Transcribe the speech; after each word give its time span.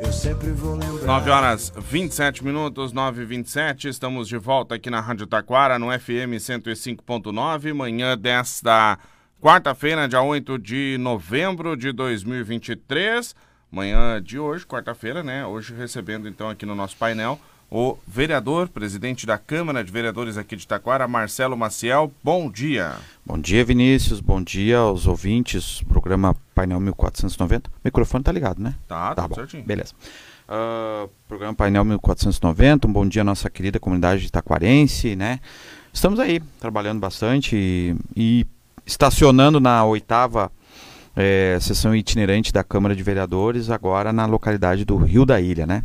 Eu 0.00 0.12
sempre 0.12 0.50
vou 0.50 0.74
lembrar. 0.74 1.06
9 1.06 1.30
horas 1.30 1.72
27 1.76 2.44
minutos, 2.44 2.92
9 2.92 3.22
e 3.22 3.24
27 3.24 3.88
Estamos 3.88 4.28
de 4.28 4.36
volta 4.36 4.74
aqui 4.74 4.90
na 4.90 5.00
Rádio 5.00 5.26
Taquara, 5.26 5.78
no 5.78 5.86
FM 5.86 6.36
105.9. 6.38 7.72
Manhã 7.72 8.16
desta 8.16 8.98
quarta-feira, 9.40 10.06
dia 10.06 10.20
8 10.20 10.58
de 10.58 10.96
novembro 10.98 11.76
de 11.76 11.92
2023. 11.92 13.34
Manhã 13.70 14.22
de 14.22 14.38
hoje, 14.38 14.66
quarta-feira, 14.66 15.22
né? 15.22 15.46
Hoje 15.46 15.74
recebendo 15.74 16.28
então 16.28 16.50
aqui 16.50 16.66
no 16.66 16.74
nosso 16.74 16.96
painel 16.96 17.40
o 17.70 17.96
vereador, 18.06 18.68
presidente 18.68 19.26
da 19.26 19.36
Câmara 19.38 19.82
de 19.82 19.90
Vereadores 19.90 20.38
aqui 20.38 20.54
de 20.56 20.66
Taquara, 20.66 21.08
Marcelo 21.08 21.56
Maciel. 21.56 22.12
Bom 22.22 22.50
dia. 22.50 22.94
Bom 23.24 23.38
dia, 23.38 23.64
Vinícius. 23.64 24.20
Bom 24.20 24.40
dia 24.42 24.78
aos 24.78 25.06
ouvintes. 25.06 25.82
Programa 25.82 26.36
Painel 26.54 26.78
1490. 26.80 27.68
O 27.68 27.72
microfone 27.84 28.22
tá 28.22 28.30
ligado, 28.32 28.62
né? 28.62 28.74
Tá, 28.86 29.14
Tá 29.14 29.22
tudo 29.22 29.28
bom. 29.30 29.34
certinho. 29.34 29.64
Beleza. 29.64 29.92
Ah, 30.48 31.08
programa 31.28 31.54
Painel 31.54 31.84
1490. 31.84 32.86
Um 32.86 32.92
bom 32.92 33.06
dia 33.06 33.22
à 33.22 33.24
nossa 33.24 33.50
querida 33.50 33.80
comunidade 33.80 34.30
taquarense, 34.30 35.16
né? 35.16 35.40
Estamos 35.92 36.20
aí 36.20 36.40
trabalhando 36.60 37.00
bastante 37.00 37.56
e, 37.56 37.96
e 38.14 38.46
estacionando 38.86 39.58
na 39.58 39.84
oitava 39.84 40.52
eh, 41.16 41.58
sessão 41.60 41.96
itinerante 41.96 42.52
da 42.52 42.62
Câmara 42.62 42.94
de 42.94 43.02
Vereadores, 43.02 43.70
agora 43.70 44.12
na 44.12 44.24
localidade 44.26 44.84
do 44.84 44.96
Rio 44.98 45.24
da 45.26 45.40
Ilha, 45.40 45.66
né? 45.66 45.82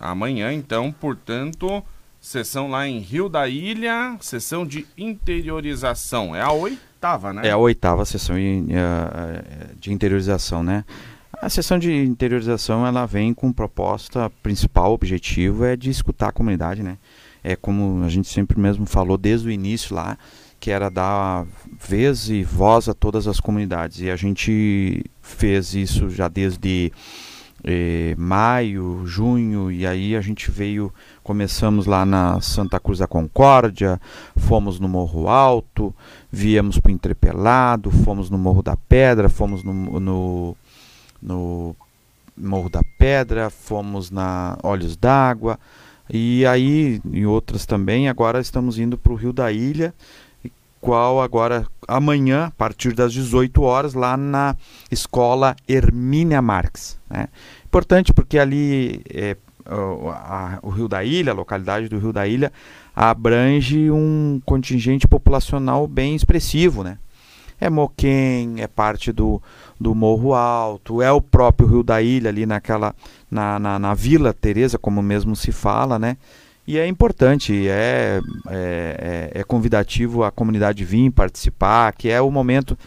Amanhã, 0.00 0.50
então, 0.50 0.90
portanto, 0.90 1.84
sessão 2.18 2.70
lá 2.70 2.88
em 2.88 2.98
Rio 2.98 3.28
da 3.28 3.46
Ilha, 3.46 4.16
sessão 4.20 4.66
de 4.66 4.86
interiorização. 4.96 6.34
É 6.34 6.40
a 6.40 6.50
oitava, 6.50 7.34
né? 7.34 7.46
É 7.46 7.50
a 7.50 7.58
oitava 7.58 8.06
sessão 8.06 8.36
eh, 8.36 8.64
eh, 8.70 9.74
de 9.78 9.92
interiorização, 9.92 10.62
né? 10.62 10.86
A 11.40 11.48
sessão 11.48 11.78
de 11.78 11.92
interiorização 11.92 12.86
ela 12.86 13.04
vem 13.04 13.32
com 13.32 13.52
proposta 13.52 14.30
principal, 14.42 14.92
objetivo 14.92 15.64
é 15.64 15.76
de 15.76 15.90
escutar 15.90 16.28
a 16.28 16.32
comunidade, 16.32 16.82
né? 16.82 16.98
É 17.42 17.54
como 17.54 18.02
a 18.04 18.08
gente 18.08 18.28
sempre 18.28 18.58
mesmo 18.58 18.86
falou 18.86 19.16
desde 19.16 19.48
o 19.48 19.50
início 19.50 19.94
lá, 19.94 20.18
que 20.58 20.70
era 20.70 20.90
dar 20.90 21.46
vez 21.78 22.28
e 22.28 22.42
voz 22.42 22.88
a 22.88 22.94
todas 22.94 23.26
as 23.26 23.40
comunidades. 23.40 24.00
E 24.00 24.10
a 24.10 24.16
gente 24.16 25.04
fez 25.22 25.74
isso 25.74 26.10
já 26.10 26.28
desde 26.28 26.92
eh, 27.64 28.14
maio, 28.16 29.02
junho, 29.06 29.70
e 29.70 29.86
aí 29.86 30.16
a 30.16 30.20
gente 30.20 30.50
veio, 30.50 30.92
começamos 31.22 31.86
lá 31.86 32.04
na 32.04 32.40
Santa 32.40 32.80
Cruz 32.80 32.98
da 32.98 33.06
Concórdia, 33.06 34.00
fomos 34.36 34.80
no 34.80 34.88
Morro 34.88 35.28
Alto, 35.28 35.94
viemos 36.30 36.78
para 36.78 36.90
o 36.90 36.92
Entrepelado, 36.92 37.90
fomos 37.90 38.30
no 38.30 38.38
Morro 38.38 38.62
da 38.62 38.76
Pedra, 38.76 39.28
fomos 39.28 39.62
no, 39.62 40.00
no, 40.00 40.56
no 41.22 41.76
Morro 42.36 42.70
da 42.70 42.82
Pedra, 42.98 43.50
fomos 43.50 44.10
na 44.10 44.56
Olhos 44.62 44.96
d'Água, 44.96 45.58
e 46.08 46.44
aí 46.46 47.00
em 47.12 47.26
outras 47.26 47.66
também, 47.66 48.08
agora 48.08 48.40
estamos 48.40 48.78
indo 48.78 48.96
para 48.96 49.12
o 49.12 49.16
Rio 49.16 49.32
da 49.32 49.52
Ilha, 49.52 49.94
qual 50.80 51.20
agora 51.20 51.66
amanhã, 51.96 52.46
a 52.46 52.50
partir 52.50 52.92
das 52.94 53.12
18 53.12 53.62
horas, 53.62 53.94
lá 53.94 54.16
na 54.16 54.56
Escola 54.90 55.54
Hermínia 55.68 56.40
Marques. 56.40 56.98
Né? 57.08 57.28
Importante 57.64 58.12
porque 58.12 58.38
ali 58.38 59.02
é, 59.12 59.36
o, 59.68 60.08
a- 60.10 60.58
o 60.62 60.70
Rio 60.70 60.88
da 60.88 61.04
Ilha, 61.04 61.32
a 61.32 61.34
localidade 61.34 61.88
do 61.88 61.98
Rio 61.98 62.12
da 62.12 62.26
Ilha, 62.26 62.52
abrange 62.94 63.90
um 63.90 64.40
contingente 64.44 65.06
populacional 65.08 65.86
bem 65.86 66.14
expressivo, 66.14 66.82
né? 66.82 66.98
É 67.62 67.68
Moquém, 67.68 68.54
é 68.62 68.66
parte 68.66 69.12
do, 69.12 69.40
do 69.78 69.94
Morro 69.94 70.32
Alto, 70.32 71.02
é 71.02 71.12
o 71.12 71.20
próprio 71.20 71.68
Rio 71.68 71.82
da 71.82 72.00
Ilha 72.00 72.30
ali 72.30 72.46
naquela 72.46 72.94
na, 73.30 73.58
na, 73.58 73.78
na 73.78 73.92
Vila 73.94 74.32
Teresa, 74.32 74.78
como 74.78 75.02
mesmo 75.02 75.36
se 75.36 75.52
fala, 75.52 75.98
né? 75.98 76.16
E 76.70 76.78
é 76.78 76.86
importante, 76.86 77.66
é, 77.66 78.20
é, 78.48 79.30
é, 79.34 79.40
é 79.40 79.42
convidativo 79.42 80.22
a 80.22 80.30
comunidade 80.30 80.84
vir 80.84 81.10
participar, 81.10 81.92
que 81.92 82.08
é 82.08 82.20
o 82.20 82.30
momento 82.30 82.78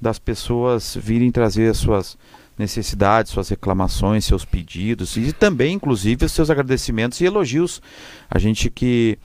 das 0.00 0.18
pessoas 0.18 0.98
virem 1.00 1.30
trazer 1.30 1.70
as 1.70 1.76
suas 1.76 2.18
necessidades, 2.58 3.30
suas 3.30 3.48
reclamações, 3.48 4.24
seus 4.24 4.44
pedidos 4.44 5.16
e 5.16 5.32
também, 5.32 5.74
inclusive, 5.74 6.24
os 6.24 6.32
seus 6.32 6.50
agradecimentos 6.50 7.20
e 7.20 7.26
elogios. 7.26 7.80
A 8.28 8.40
gente 8.40 8.68
que, 8.68 9.16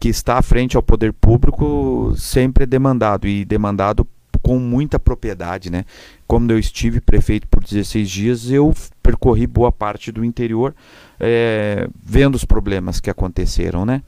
que 0.00 0.08
está 0.08 0.36
à 0.36 0.42
frente 0.42 0.76
ao 0.76 0.82
poder 0.82 1.12
público 1.12 2.12
sempre 2.16 2.64
é 2.64 2.66
demandado 2.66 3.28
e 3.28 3.44
demandado 3.44 4.04
com 4.44 4.58
muita 4.58 4.98
propriedade, 4.98 5.70
né? 5.70 5.84
Como 6.26 6.52
eu 6.52 6.58
estive 6.58 7.00
prefeito 7.00 7.48
por 7.48 7.64
16 7.64 8.10
dias, 8.10 8.50
eu 8.50 8.74
percorri 9.02 9.46
boa 9.46 9.72
parte 9.72 10.12
do 10.12 10.22
interior 10.22 10.74
eh, 11.18 11.88
vendo 12.04 12.34
os 12.34 12.44
problemas 12.44 13.00
que 13.00 13.08
aconteceram, 13.08 13.86
né? 13.86 14.02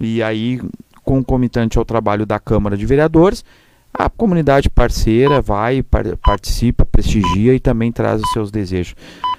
E 0.00 0.20
aí, 0.20 0.60
concomitante 1.04 1.78
ao 1.78 1.84
trabalho 1.84 2.26
da 2.26 2.40
Câmara 2.40 2.76
de 2.76 2.84
Vereadores, 2.84 3.44
a 3.94 4.10
comunidade 4.10 4.68
parceira 4.68 5.40
vai, 5.40 5.82
par- 5.82 6.16
participa, 6.18 6.84
prestigia 6.84 7.54
e 7.54 7.60
também 7.60 7.92
traz 7.92 8.20
os 8.20 8.30
seus 8.32 8.50
desejos. 8.50 8.94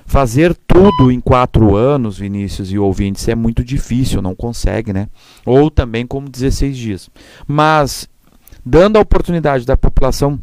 Fazer 0.06 0.56
tudo 0.66 1.12
em 1.12 1.20
quatro 1.20 1.76
anos, 1.76 2.18
Vinícius 2.18 2.72
e 2.72 2.80
ouvintes, 2.80 3.28
é 3.28 3.36
muito 3.36 3.64
difícil, 3.64 4.22
não 4.22 4.34
consegue, 4.34 4.92
né? 4.94 5.08
Ou 5.46 5.70
também 5.70 6.08
como 6.08 6.30
16 6.30 6.78
dias. 6.78 7.10
Mas, 7.48 8.08
dando 8.66 8.98
a 8.98 9.02
oportunidade 9.02 9.66
da 9.66 9.78
população 9.78 10.40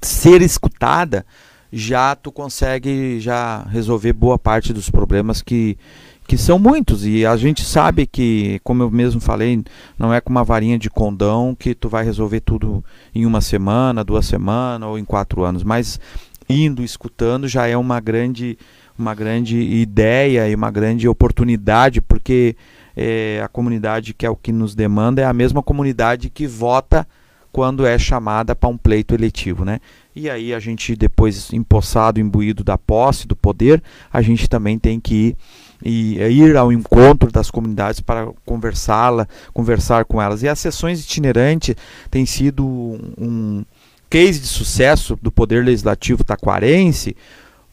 ser 0.00 0.42
escutada, 0.42 1.24
já 1.72 2.14
tu 2.16 2.32
consegue 2.32 3.20
já 3.20 3.62
resolver 3.64 4.12
boa 4.12 4.38
parte 4.38 4.72
dos 4.72 4.90
problemas 4.90 5.40
que, 5.40 5.78
que 6.26 6.36
são 6.36 6.58
muitos. 6.58 7.06
E 7.06 7.24
a 7.24 7.36
gente 7.36 7.64
sabe 7.64 8.06
que, 8.06 8.60
como 8.64 8.82
eu 8.82 8.90
mesmo 8.90 9.20
falei, 9.20 9.62
não 9.98 10.12
é 10.12 10.20
com 10.20 10.30
uma 10.30 10.44
varinha 10.44 10.78
de 10.78 10.90
condão 10.90 11.54
que 11.58 11.74
tu 11.74 11.88
vai 11.88 12.04
resolver 12.04 12.40
tudo 12.40 12.84
em 13.14 13.24
uma 13.24 13.40
semana, 13.40 14.04
duas 14.04 14.26
semanas 14.26 14.88
ou 14.88 14.98
em 14.98 15.04
quatro 15.04 15.44
anos, 15.44 15.62
mas 15.62 16.00
indo, 16.48 16.82
escutando 16.82 17.46
já 17.46 17.68
é 17.68 17.76
uma 17.76 18.00
grande, 18.00 18.58
uma 18.98 19.14
grande 19.14 19.56
ideia 19.60 20.48
e 20.48 20.54
uma 20.54 20.70
grande 20.70 21.06
oportunidade, 21.06 22.00
porque 22.00 22.56
eh, 22.96 23.40
a 23.44 23.46
comunidade 23.46 24.12
que 24.12 24.26
é 24.26 24.30
o 24.30 24.34
que 24.34 24.50
nos 24.50 24.74
demanda 24.74 25.22
é 25.22 25.24
a 25.24 25.32
mesma 25.32 25.62
comunidade 25.62 26.28
que 26.28 26.48
vota 26.48 27.06
quando 27.52 27.84
é 27.84 27.98
chamada 27.98 28.54
para 28.54 28.68
um 28.68 28.76
pleito 28.76 29.14
eletivo, 29.14 29.64
né? 29.64 29.80
E 30.14 30.28
aí 30.28 30.52
a 30.54 30.58
gente 30.58 30.94
depois 30.94 31.52
empossado, 31.52 32.20
imbuído 32.20 32.62
da 32.62 32.76
posse, 32.76 33.26
do 33.26 33.36
poder, 33.36 33.82
a 34.12 34.22
gente 34.22 34.48
também 34.48 34.78
tem 34.78 35.00
que 35.00 35.14
ir, 35.14 35.36
e, 35.84 36.18
ir 36.18 36.56
ao 36.56 36.72
encontro 36.72 37.30
das 37.30 37.50
comunidades 37.50 38.00
para 38.00 38.28
conversá-la, 38.44 39.26
conversar 39.52 40.04
com 40.04 40.20
elas. 40.20 40.42
E 40.42 40.48
as 40.48 40.58
sessões 40.58 41.02
itinerantes 41.02 41.74
têm 42.10 42.26
sido 42.26 42.66
um, 42.66 43.12
um 43.18 43.64
case 44.08 44.40
de 44.40 44.46
sucesso 44.46 45.18
do 45.22 45.30
poder 45.30 45.64
legislativo 45.64 46.24
taquarense, 46.24 47.16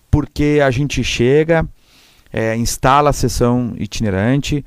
porque 0.10 0.60
a 0.64 0.70
gente 0.72 1.04
chega, 1.04 1.68
é, 2.32 2.56
instala 2.56 3.10
a 3.10 3.14
sessão 3.14 3.74
itinerante, 3.78 4.64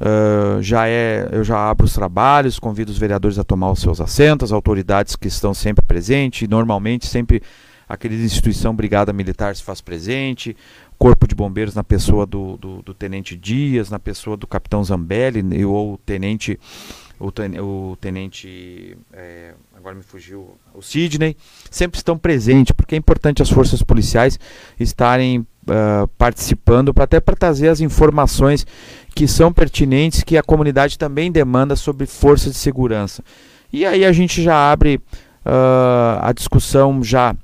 Uh, 0.00 0.62
já 0.62 0.88
é, 0.88 1.28
eu 1.30 1.44
já 1.44 1.68
abro 1.68 1.84
os 1.84 1.92
trabalhos, 1.92 2.58
convido 2.58 2.90
os 2.90 2.96
vereadores 2.96 3.38
a 3.38 3.44
tomar 3.44 3.70
os 3.70 3.80
seus 3.80 4.00
assentos, 4.00 4.50
as 4.50 4.52
autoridades 4.52 5.14
que 5.14 5.28
estão 5.28 5.52
sempre 5.52 5.84
presentes, 5.84 6.48
normalmente 6.48 7.06
sempre 7.06 7.42
aquela 7.86 8.14
instituição 8.14 8.74
Brigada 8.74 9.12
Militar 9.12 9.54
se 9.54 9.62
faz 9.62 9.82
presente, 9.82 10.56
Corpo 10.96 11.26
de 11.28 11.34
Bombeiros 11.34 11.74
na 11.74 11.84
pessoa 11.84 12.24
do, 12.24 12.56
do, 12.56 12.80
do 12.82 12.94
Tenente 12.94 13.36
Dias, 13.36 13.90
na 13.90 13.98
pessoa 13.98 14.38
do 14.38 14.46
Capitão 14.46 14.82
Zambelli, 14.82 15.64
ou 15.66 15.94
o 15.94 15.98
Tenente, 15.98 16.58
o, 17.18 17.30
ten- 17.30 17.58
o 17.60 17.96
Tenente, 18.00 18.96
é, 19.12 19.52
agora 19.76 19.94
me 19.94 20.02
fugiu, 20.02 20.56
o 20.72 20.80
Sidney, 20.80 21.36
sempre 21.70 21.98
estão 21.98 22.16
presentes, 22.16 22.72
porque 22.72 22.94
é 22.94 22.98
importante 22.98 23.42
as 23.42 23.50
forças 23.50 23.82
policiais 23.82 24.38
estarem 24.78 25.44
ah, 25.68 26.08
participando, 26.16 26.92
pra, 26.94 27.04
até 27.04 27.20
para 27.20 27.36
trazer 27.36 27.68
as 27.68 27.80
informações 27.80 28.66
que 29.14 29.26
são 29.26 29.52
pertinentes, 29.52 30.22
que 30.22 30.36
a 30.36 30.42
comunidade 30.42 30.98
também 30.98 31.30
demanda 31.30 31.76
sobre 31.76 32.06
forças 32.06 32.52
de 32.52 32.58
segurança. 32.58 33.22
E 33.72 33.84
aí 33.84 34.04
a 34.04 34.12
gente 34.12 34.42
já 34.42 34.70
abre 34.70 35.00
ah, 35.44 36.20
a 36.22 36.32
discussão 36.32 37.02
já 37.02 37.34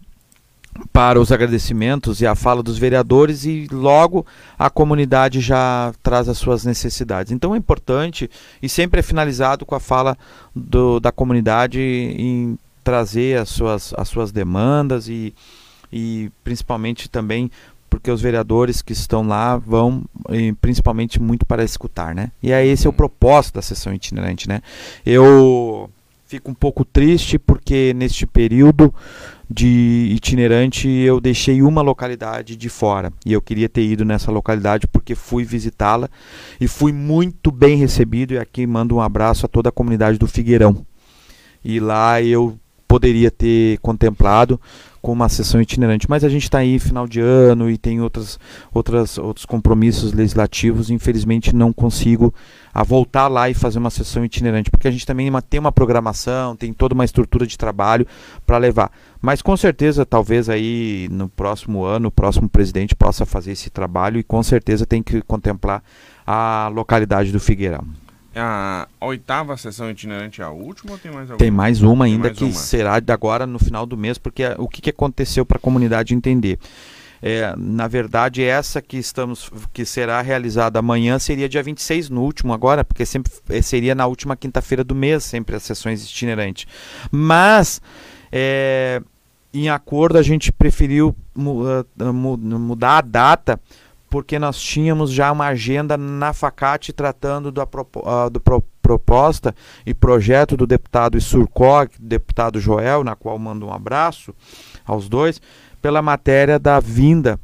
para 0.93 1.21
os 1.21 1.33
agradecimentos 1.33 2.21
e 2.21 2.27
a 2.27 2.35
fala 2.35 2.63
dos 2.63 2.77
vereadores 2.77 3.45
e 3.45 3.67
logo 3.71 4.27
a 4.59 4.69
comunidade 4.69 5.41
já 5.41 5.93
traz 6.03 6.29
as 6.29 6.39
suas 6.39 6.65
necessidades. 6.65 7.33
Então 7.33 7.55
é 7.55 7.59
importante 7.59 8.31
e 8.63 8.69
sempre 8.69 9.01
é 9.01 9.03
finalizado 9.03 9.65
com 9.65 9.75
a 9.75 9.81
fala 9.81 10.17
do, 10.55 11.01
da 11.01 11.11
comunidade 11.11 11.81
em 11.81 12.59
trazer 12.85 13.39
as 13.39 13.49
suas, 13.49 13.95
as 13.97 14.09
suas 14.09 14.31
demandas 14.31 15.09
e, 15.09 15.35
e 15.93 16.31
principalmente 16.45 17.09
também 17.09 17.51
porque 17.96 18.10
os 18.10 18.20
vereadores 18.20 18.82
que 18.82 18.93
estão 18.93 19.26
lá 19.26 19.56
vão 19.56 20.04
principalmente 20.60 21.20
muito 21.20 21.46
para 21.46 21.64
escutar, 21.64 22.14
né? 22.14 22.31
E 22.43 22.52
é 22.52 22.64
esse 22.64 22.87
é 22.87 22.90
o 22.90 22.93
propósito 22.93 23.54
da 23.54 23.62
sessão 23.62 23.93
itinerante, 23.93 24.48
né? 24.48 24.60
Eu 25.04 25.90
fico 26.26 26.50
um 26.50 26.54
pouco 26.54 26.84
triste 26.84 27.38
porque 27.38 27.94
neste 27.94 28.26
período 28.26 28.93
de 29.48 30.10
itinerante 30.12 30.88
eu 30.88 31.20
deixei 31.20 31.62
uma 31.62 31.81
localidade 31.81 32.56
de 32.56 32.69
fora 32.69 33.12
e 33.25 33.32
eu 33.32 33.40
queria 33.40 33.69
ter 33.69 33.84
ido 33.84 34.04
nessa 34.04 34.31
localidade 34.31 34.87
porque 34.87 35.14
fui 35.14 35.44
visitá-la 35.44 36.10
e 36.60 36.69
fui 36.69 36.93
muito 36.93 37.50
bem 37.50 37.76
recebido 37.76 38.34
e 38.34 38.38
aqui 38.38 38.66
mando 38.66 38.96
um 38.96 39.00
abraço 39.00 39.46
a 39.46 39.48
toda 39.48 39.70
a 39.70 39.72
comunidade 39.72 40.19
do 40.19 40.26
Figueirão. 40.26 40.84
E 41.64 41.81
lá 41.81 42.20
eu 42.20 42.58
poderia 42.87 43.31
ter 43.31 43.79
contemplado 43.79 44.61
com 45.06 45.12
uma 45.12 45.29
sessão 45.29 45.61
itinerante, 45.61 46.11
mas 46.11 46.25
a 46.25 46.29
gente 46.29 46.43
está 46.43 46.59
aí 46.59 46.81
final 46.81 47.06
de 47.06 47.21
ano 47.21 47.71
e 47.71 47.79
tem 47.79 48.00
outras, 48.00 48.41
outras, 48.75 49.19
outros 49.19 49.47
compromissos 49.47 50.12
legislativos, 50.12 50.91
infelizmente 50.91 51.55
não 51.55 51.73
consigo 51.73 52.35
a 52.75 52.83
voltar 52.83 53.29
lá 53.29 53.49
e 53.49 53.55
fazer 53.55 53.79
uma 53.79 53.88
sessão 53.88 54.25
itinerante, 54.25 54.69
porque 54.69 54.88
a 54.88 54.91
gente 54.91 55.06
também 55.06 55.31
tem 55.49 55.61
uma 55.61 55.71
programação, 55.71 56.56
tem 56.56 56.73
toda 56.73 56.93
uma 56.93 57.05
estrutura 57.05 57.47
de 57.47 57.56
trabalho 57.56 58.05
para 58.44 58.59
levar. 58.59 58.91
Mas 59.23 59.41
com 59.41 59.56
certeza, 59.56 60.05
talvez 60.05 60.49
aí 60.49 61.09
no 61.11 61.29
próximo 61.29 61.85
ano, 61.85 62.09
o 62.09 62.12
próximo 62.12 62.49
presidente 62.49 62.97
possa 62.97 63.25
fazer 63.25 63.53
esse 63.53 63.71
trabalho 63.71 64.19
e 64.19 64.25
com 64.25 64.43
certeza 64.43 64.85
tem 64.85 65.05
que 65.05 65.23
contemplar 65.23 65.85
a 66.27 66.69
localidade 66.75 67.31
do 67.31 67.39
Figueirão. 67.39 68.06
A 68.38 68.87
oitava 69.00 69.56
sessão 69.56 69.91
itinerante 69.91 70.43
é 70.43 70.44
a 70.44 70.50
última 70.50 70.93
ou 70.93 70.99
tem 70.99 71.11
mais 71.11 71.31
alguma? 71.31 71.38
Tem 71.38 71.50
mais 71.50 71.83
uma 71.83 72.05
ainda 72.05 72.29
mais 72.29 72.38
que 72.38 72.44
uma. 72.44 72.53
será 72.53 73.00
agora 73.09 73.47
no 73.47 73.59
final 73.59 73.87
do 73.87 73.97
mês, 73.97 74.19
porque 74.19 74.44
o 74.59 74.69
que, 74.69 74.83
que 74.83 74.91
aconteceu 74.91 75.47
para 75.47 75.56
a 75.56 75.61
comunidade 75.61 76.15
entender? 76.15 76.59
É, 77.23 77.55
na 77.56 77.88
verdade, 77.88 78.44
essa 78.44 78.83
que 78.83 78.99
estamos 78.99 79.50
que 79.73 79.87
será 79.87 80.21
realizada 80.21 80.79
amanhã 80.79 81.19
seria 81.19 81.49
dia 81.49 81.62
26 81.62 82.11
no 82.11 82.23
último 82.23 82.53
agora, 82.53 82.85
porque 82.85 83.06
sempre 83.06 83.33
é, 83.49 83.62
seria 83.62 83.94
na 83.94 84.06
última 84.06 84.37
quinta-feira 84.37 84.85
do 84.85 84.94
mês, 84.94 85.25
sempre 85.25 85.56
as 85.56 85.62
sessões 85.62 86.05
itinerantes. 86.05 86.67
Mas 87.11 87.81
é, 88.31 89.00
em 89.53 89.71
acordo 89.71 90.19
a 90.19 90.23
gente 90.23 90.53
preferiu 90.53 91.17
mudar 91.35 92.99
a 92.99 93.00
data 93.00 93.61
porque 94.08 94.38
nós 94.38 94.61
tínhamos 94.61 95.11
já 95.11 95.32
uma 95.32 95.47
agenda 95.47 95.97
na 95.97 96.32
Facate 96.32 96.93
tratando 96.93 97.50
da 97.50 97.64
uh, 97.64 98.31
do 98.31 98.41
pro 98.41 98.62
proposta 98.87 99.53
e 99.85 99.93
projeto 99.93 100.56
do 100.56 100.64
deputado 100.64 101.20
Surcog, 101.20 101.91
deputado 101.99 102.61
Joel, 102.61 103.03
na 103.03 103.17
qual 103.17 103.37
mando 103.37 103.67
um 103.67 103.73
abraço 103.73 104.32
aos 104.85 105.08
dois, 105.08 105.43
pela 105.82 106.00
matéria 106.00 106.56
da 106.56 106.79
vinda 106.79 107.37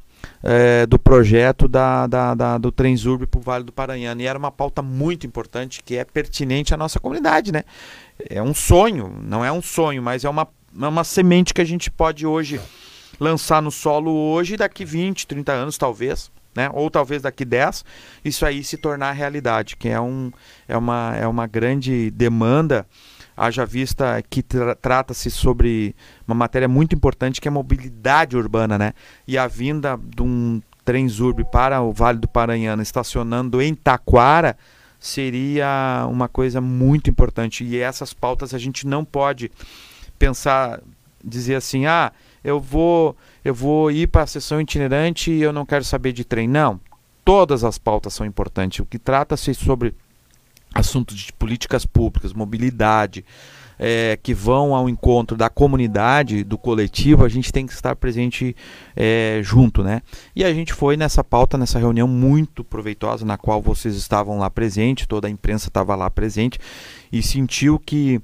eh, 0.45 0.87
do 0.87 1.01
projeto 1.01 1.67
da, 1.67 2.07
da, 2.07 2.35
da 2.35 2.59
do 2.59 2.71
Transurb 2.71 3.27
para 3.27 3.39
o 3.41 3.43
Vale 3.43 3.65
do 3.65 3.73
Paranhana. 3.73 4.23
E 4.23 4.27
era 4.27 4.39
uma 4.39 4.53
pauta 4.53 4.83
muito 4.83 5.27
importante 5.27 5.83
que 5.83 5.97
é 5.97 6.05
pertinente 6.05 6.73
à 6.73 6.77
nossa 6.77 7.01
comunidade, 7.01 7.51
né? 7.51 7.65
É 8.31 8.41
um 8.41 8.55
sonho, 8.55 9.13
não 9.23 9.45
é 9.45 9.51
um 9.51 9.63
sonho, 9.63 10.01
mas 10.01 10.25
é 10.25 10.29
uma, 10.29 10.47
é 10.81 10.87
uma 10.87 11.03
semente 11.03 11.53
que 11.53 11.61
a 11.61 11.65
gente 11.65 11.91
pode 11.91 12.25
hoje 12.25 12.61
lançar 13.19 13.61
no 13.61 13.73
solo 13.73 14.13
hoje 14.13 14.55
e 14.55 14.57
daqui 14.57 14.85
20, 14.85 15.27
30 15.27 15.53
anos 15.53 15.77
talvez 15.77 16.31
né? 16.55 16.71
ou 16.73 16.91
talvez 16.91 17.23
daqui 17.23 17.45
10, 17.45 17.85
isso 18.25 18.45
aí 18.45 18.63
se 18.63 18.77
tornar 18.77 19.13
realidade, 19.13 19.77
que 19.77 19.89
é, 19.89 20.01
um, 20.01 20.31
é, 20.69 20.77
uma, 20.77 21.17
é 21.17 21.27
uma 21.27 21.47
grande 21.47 22.11
demanda, 22.11 22.87
haja 23.37 23.65
vista 23.65 24.23
que 24.29 24.43
tra 24.43 24.75
trata-se 24.75 25.31
sobre 25.31 25.95
uma 26.27 26.35
matéria 26.35 26.69
muito 26.69 26.95
importante 26.95 27.41
que 27.41 27.49
é 27.49 27.51
a 27.51 27.53
mobilidade 27.53 28.37
urbana, 28.37 28.77
né? 28.79 28.93
E 29.27 29.39
a 29.39 29.47
vinda 29.47 29.99
de 30.03 30.23
um 30.23 30.61
trem 30.85 31.09
Zurb 31.09 31.45
para 31.51 31.81
o 31.81 31.93
Vale 31.93 32.19
do 32.19 32.29
Paranhana 32.29 32.83
estacionando 32.83 33.63
em 33.63 33.75
Taquara 33.75 34.57
seria 34.99 36.07
uma 36.09 36.29
coisa 36.29 36.61
muito 36.61 37.11
importante. 37.11 37.65
E 37.65 37.79
essas 37.79 38.13
pautas 38.13 38.55
a 38.55 38.59
gente 38.59 38.87
não 38.87 39.05
pode 39.05 39.51
pensar, 40.19 40.81
dizer 41.25 41.57
assim, 41.57 41.87
ah, 41.87 42.13
eu 42.45 42.61
vou 42.61 43.17
eu 43.45 43.55
vou 43.55 43.91
ir 43.91 44.09
para 44.09 44.23
a 44.23 44.27
sessão 44.27 44.61
itinerante 44.61 45.31
e 45.31 45.43
eu 45.43 45.53
não 45.53 45.67
quero 45.67 45.85
saber 45.85 46.13
de 46.13 46.25
trem. 46.25 46.49
Não. 46.49 46.81
Todas 47.25 47.65
as 47.65 47.79
pautas 47.79 48.15
são 48.15 48.27
importantes. 48.27 48.81
O 48.81 48.87
que 48.87 48.99
trata-se 48.99 49.55
sobre 49.55 49.95
assuntos 50.75 51.19
de 51.19 51.33
políticas 51.33 51.85
públicas, 51.85 52.33
mobilidade, 52.33 53.25
é, 53.79 54.19
que 54.23 54.33
vão 54.33 54.75
ao 54.75 54.89
encontro 54.89 55.37
da 55.37 55.51
comunidade, 55.51 56.45
do 56.45 56.57
coletivo, 56.57 57.25
a 57.25 57.29
gente 57.29 57.53
tem 57.53 57.67
que 57.67 57.73
estar 57.73 57.97
presente 57.97 58.55
é, 58.95 59.41
junto, 59.43 59.83
né? 59.83 60.03
E 60.37 60.45
a 60.45 60.55
gente 60.55 60.73
foi 60.73 60.97
nessa 60.97 61.25
pauta, 61.25 61.59
nessa 61.59 61.79
reunião 61.79 62.07
muito 62.07 62.63
proveitosa, 62.63 63.25
na 63.25 63.37
qual 63.37 63.61
vocês 63.61 63.97
estavam 63.97 64.39
lá 64.39 64.49
presente, 64.49 65.09
toda 65.09 65.27
a 65.27 65.31
imprensa 65.31 65.69
estava 65.69 65.95
lá 65.97 66.09
presente, 66.09 66.59
e 67.11 67.23
sentiu 67.23 67.79
que 67.79 68.21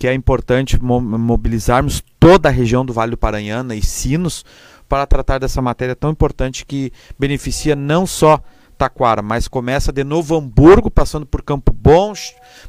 que 0.00 0.08
é 0.08 0.14
importante 0.14 0.82
mobilizarmos 0.82 2.02
toda 2.18 2.48
a 2.48 2.52
região 2.52 2.86
do 2.86 2.90
Vale 2.90 3.10
do 3.10 3.18
Paranhana 3.18 3.74
e 3.74 3.82
Sinos 3.82 4.46
para 4.88 5.06
tratar 5.06 5.36
dessa 5.36 5.60
matéria 5.60 5.94
tão 5.94 6.10
importante 6.10 6.64
que 6.64 6.90
beneficia 7.18 7.76
não 7.76 8.06
só 8.06 8.42
Taquara, 8.78 9.20
mas 9.20 9.46
começa 9.46 9.92
de 9.92 10.02
Novo 10.02 10.34
Hamburgo, 10.34 10.90
passando 10.90 11.26
por 11.26 11.42
Campo 11.42 11.70
Bom, 11.70 12.14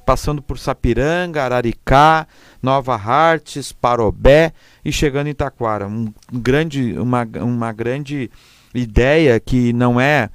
passando 0.06 0.42
por 0.42 0.60
Sapiranga, 0.60 1.42
Araricá, 1.42 2.28
Nova 2.62 2.96
Hartz, 2.96 3.72
Parobé 3.72 4.52
e 4.84 4.92
chegando 4.92 5.28
em 5.28 5.34
Taquara. 5.34 5.88
Um, 5.88 6.14
grande, 6.34 7.00
uma, 7.00 7.26
uma 7.42 7.72
grande 7.72 8.30
ideia 8.76 9.40
que 9.40 9.72
não 9.72 10.02
é 10.02 10.30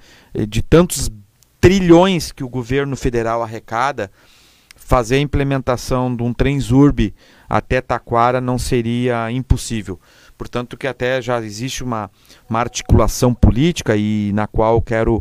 de 0.49 0.63
tantos 0.63 1.11
trilhões 1.61 2.33
que 2.33 2.43
o 2.43 2.49
governo 2.49 2.97
federal 2.97 3.43
arrecada, 3.43 4.11
fazer 4.87 5.17
a 5.17 5.21
implementação 5.21 6.15
de 6.15 6.23
um 6.23 6.33
trem 6.33 6.61
Zurb 6.61 7.13
até 7.49 7.81
Taquara 7.81 8.41
não 8.41 8.57
seria 8.57 9.29
impossível. 9.33 9.99
Portanto, 10.39 10.77
que 10.77 10.87
até 10.87 11.21
já 11.21 11.41
existe 11.41 11.83
uma, 11.83 12.09
uma 12.49 12.61
articulação 12.61 13.35
política 13.35 13.97
e 13.97 14.31
na 14.33 14.47
qual 14.47 14.81
quero 14.81 15.21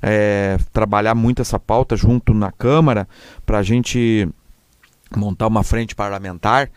é, 0.00 0.56
trabalhar 0.72 1.16
muito 1.16 1.42
essa 1.42 1.58
pauta 1.58 1.96
junto 1.96 2.32
na 2.32 2.52
Câmara 2.52 3.08
para 3.44 3.58
a 3.58 3.62
gente 3.64 4.28
montar 5.16 5.48
uma 5.48 5.64
frente 5.64 5.92
parlamentar 5.92 6.70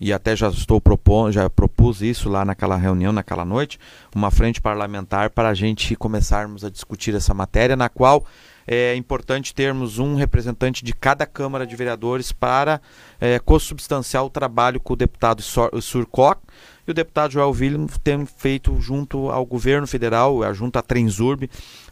e 0.00 0.12
até 0.12 0.36
já 0.36 0.48
estou 0.48 0.80
propondo, 0.80 1.32
já 1.32 1.50
propus 1.50 2.02
isso 2.02 2.28
lá 2.28 2.44
naquela 2.44 2.76
reunião, 2.76 3.12
naquela 3.12 3.44
noite, 3.44 3.80
uma 4.14 4.30
frente 4.30 4.60
parlamentar 4.60 5.30
para 5.30 5.48
a 5.48 5.54
gente 5.54 5.96
começarmos 5.96 6.64
a 6.64 6.70
discutir 6.70 7.16
essa 7.16 7.34
matéria, 7.34 7.74
na 7.74 7.88
qual 7.88 8.24
é 8.66 8.94
importante 8.96 9.54
termos 9.54 9.98
um 9.98 10.14
representante 10.14 10.84
de 10.84 10.92
cada 10.92 11.26
Câmara 11.26 11.66
de 11.66 11.76
Vereadores 11.76 12.32
para 12.32 12.80
é, 13.20 13.38
consubstanciar 13.38 14.24
o 14.24 14.30
trabalho 14.30 14.80
com 14.80 14.92
o 14.92 14.96
deputado 14.96 15.42
Surcoc 15.42 16.40
e 16.86 16.90
o 16.90 16.94
deputado 16.94 17.32
Joel 17.32 17.50
William 17.50 17.86
tem 18.02 18.26
feito 18.26 18.80
junto 18.80 19.30
ao 19.30 19.46
governo 19.46 19.86
federal, 19.86 20.40
junto 20.54 20.78
à 20.78 20.82
Transurb, 20.82 21.48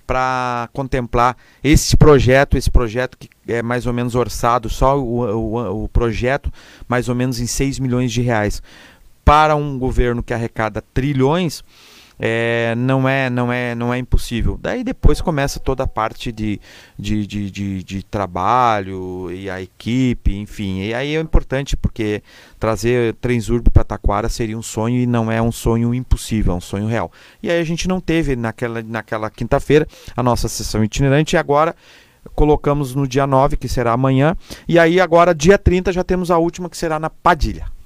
para 0.07 0.69
contemplar 0.73 1.37
esse 1.63 1.97
projeto, 1.97 2.57
esse 2.57 2.71
projeto 2.71 3.19
que 3.19 3.29
é 3.47 3.63
mais 3.63 3.87
ou 3.87 3.93
menos 3.93 4.15
orçado, 4.15 4.69
só 4.69 4.99
o, 4.99 5.21
o, 5.21 5.85
o 5.85 5.89
projeto 5.89 6.51
mais 6.89 7.09
ou 7.09 7.15
menos 7.15 7.39
em 7.39 7.47
6 7.47 7.79
milhões 7.79 8.11
de 8.11 8.23
reais. 8.23 8.63
Para 9.25 9.55
um 9.55 9.79
governo 9.79 10.23
que 10.23 10.33
arrecada 10.33 10.83
trilhões, 10.95 11.63
é, 12.19 12.75
não 12.77 13.09
é 13.09 13.31
não 13.31 13.53
é 13.53 13.75
não 13.75 13.95
é 13.95 13.99
impossível. 13.99 14.59
Daí 14.61 14.83
depois 14.83 15.21
começa 15.21 15.61
toda 15.61 15.85
a 15.85 15.87
parte 15.87 16.33
de, 16.33 16.61
de, 16.99 17.27
de, 17.27 17.51
de, 17.51 17.85
de 17.85 18.03
trabalho 18.03 19.31
e 19.31 19.49
a 19.49 19.63
equipe, 19.63 20.35
enfim. 20.35 20.81
E 20.81 20.95
aí 20.95 21.15
é 21.15 21.21
importante 21.21 21.77
porque 21.77 22.23
trazer 22.59 23.15
Transurb 23.15 23.71
para 23.71 23.85
Taquara 23.85 24.29
seria 24.29 24.59
um 24.59 24.63
sonho 24.63 25.01
e 25.01 25.07
não 25.07 25.31
é 25.31 25.41
um 25.41 25.53
sonho 25.53 25.95
impossível, 25.95 26.55
é 26.55 26.57
um 26.57 26.61
sonho 26.61 26.87
real. 26.87 27.13
E 27.43 27.51
aí 27.51 27.61
a 27.61 27.65
gente 27.65 27.87
não 27.87 28.01
teve 28.01 28.35
naquela, 28.35 28.83
naquela 28.83 29.31
quinta-feira 29.31 29.87
a 30.17 30.23
nossa 30.23 30.49
sessão 30.49 30.83
itinerante 30.83 31.37
e 31.37 31.39
agora 31.39 31.75
colocamos 32.35 32.95
no 32.95 33.07
dia 33.07 33.27
9, 33.27 33.57
que 33.57 33.69
será 33.69 33.93
amanhã, 33.93 34.37
e 34.67 34.79
aí 34.79 35.01
agora 35.01 35.35
dia 35.35 35.57
30 35.57 35.93
já 35.93 36.05
temos 36.05 36.31
a 36.31 36.39
última 36.39 36.69
que 36.69 36.77
será 36.77 36.99
na 36.99 37.09
Padilha. 37.09 37.78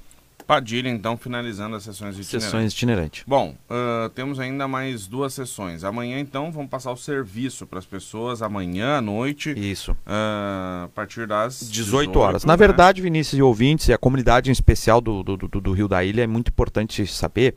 Padilha, 0.52 0.90
então, 0.90 1.16
finalizando 1.16 1.76
as 1.76 1.82
sessões 1.82 2.18
itinerantes. 2.18 2.44
Sessões 2.44 2.73
itinerantes. 2.75 3.25
Bom, 3.26 3.54
uh, 3.71 4.11
temos 4.11 4.38
ainda 4.38 4.68
mais 4.68 5.06
duas 5.06 5.32
sessões. 5.32 5.82
Amanhã, 5.82 6.18
então, 6.18 6.52
vamos 6.52 6.68
passar 6.68 6.92
o 6.92 6.97
serviço 6.97 7.66
para 7.66 7.78
as 7.78 7.87
pessoas, 7.87 8.42
amanhã 8.42 8.99
à 8.99 9.00
noite. 9.00 9.50
Isso. 9.56 9.92
Uh, 9.92 10.85
a 10.85 10.90
partir 10.94 11.26
das 11.26 11.61
18, 11.71 11.73
18 11.73 12.18
horas. 12.18 12.44
Na 12.44 12.52
né? 12.52 12.56
verdade, 12.59 13.00
Vinícius 13.00 13.38
e 13.38 13.42
ouvintes, 13.42 13.88
e 13.88 13.94
a 13.94 13.99
comunidade 13.99 14.50
em 14.50 14.52
especial 14.52 15.00
do, 15.00 15.23
do, 15.23 15.38
do, 15.38 15.49
do, 15.49 15.73
Rio 15.73 15.88
da 15.88 16.04
Ilha, 16.04 16.25
é 16.25 16.26
muito 16.26 16.49
importante 16.49 17.06
saber 17.06 17.54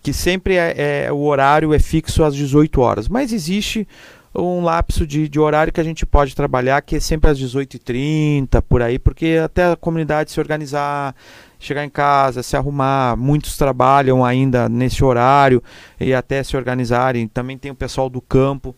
que 0.00 0.12
sempre 0.12 0.54
é, 0.54 1.06
é, 1.06 1.12
o 1.12 1.18
horário 1.24 1.74
é 1.74 1.80
fixo 1.80 2.22
às 2.22 2.36
18 2.36 2.80
horas. 2.80 3.08
Mas 3.08 3.32
existe 3.32 3.84
um 4.32 4.62
lapso 4.62 5.06
de, 5.06 5.28
de 5.28 5.40
horário 5.40 5.72
que 5.72 5.80
a 5.80 5.84
gente 5.84 6.06
pode 6.06 6.36
trabalhar, 6.36 6.80
que 6.82 6.96
é 6.96 7.00
sempre 7.00 7.30
às 7.30 7.38
18h30, 7.38 8.62
por 8.62 8.80
aí, 8.80 8.98
porque 8.98 9.40
até 9.42 9.72
a 9.72 9.76
comunidade 9.76 10.30
se 10.30 10.38
organizar, 10.38 11.14
chegar 11.58 11.84
em 11.84 11.90
casa, 11.90 12.42
se 12.42 12.56
arrumar. 12.56 13.16
Muitos 13.16 13.56
trabalham 13.56 14.24
ainda 14.24 14.68
nesse 14.68 15.04
horário 15.04 15.62
e 15.98 16.14
até 16.14 16.42
se 16.42 16.56
organizarem. 16.56 17.26
Também 17.28 17.58
tem 17.58 17.70
o 17.70 17.74
pessoal 17.74 18.08
do 18.08 18.20
campo, 18.20 18.74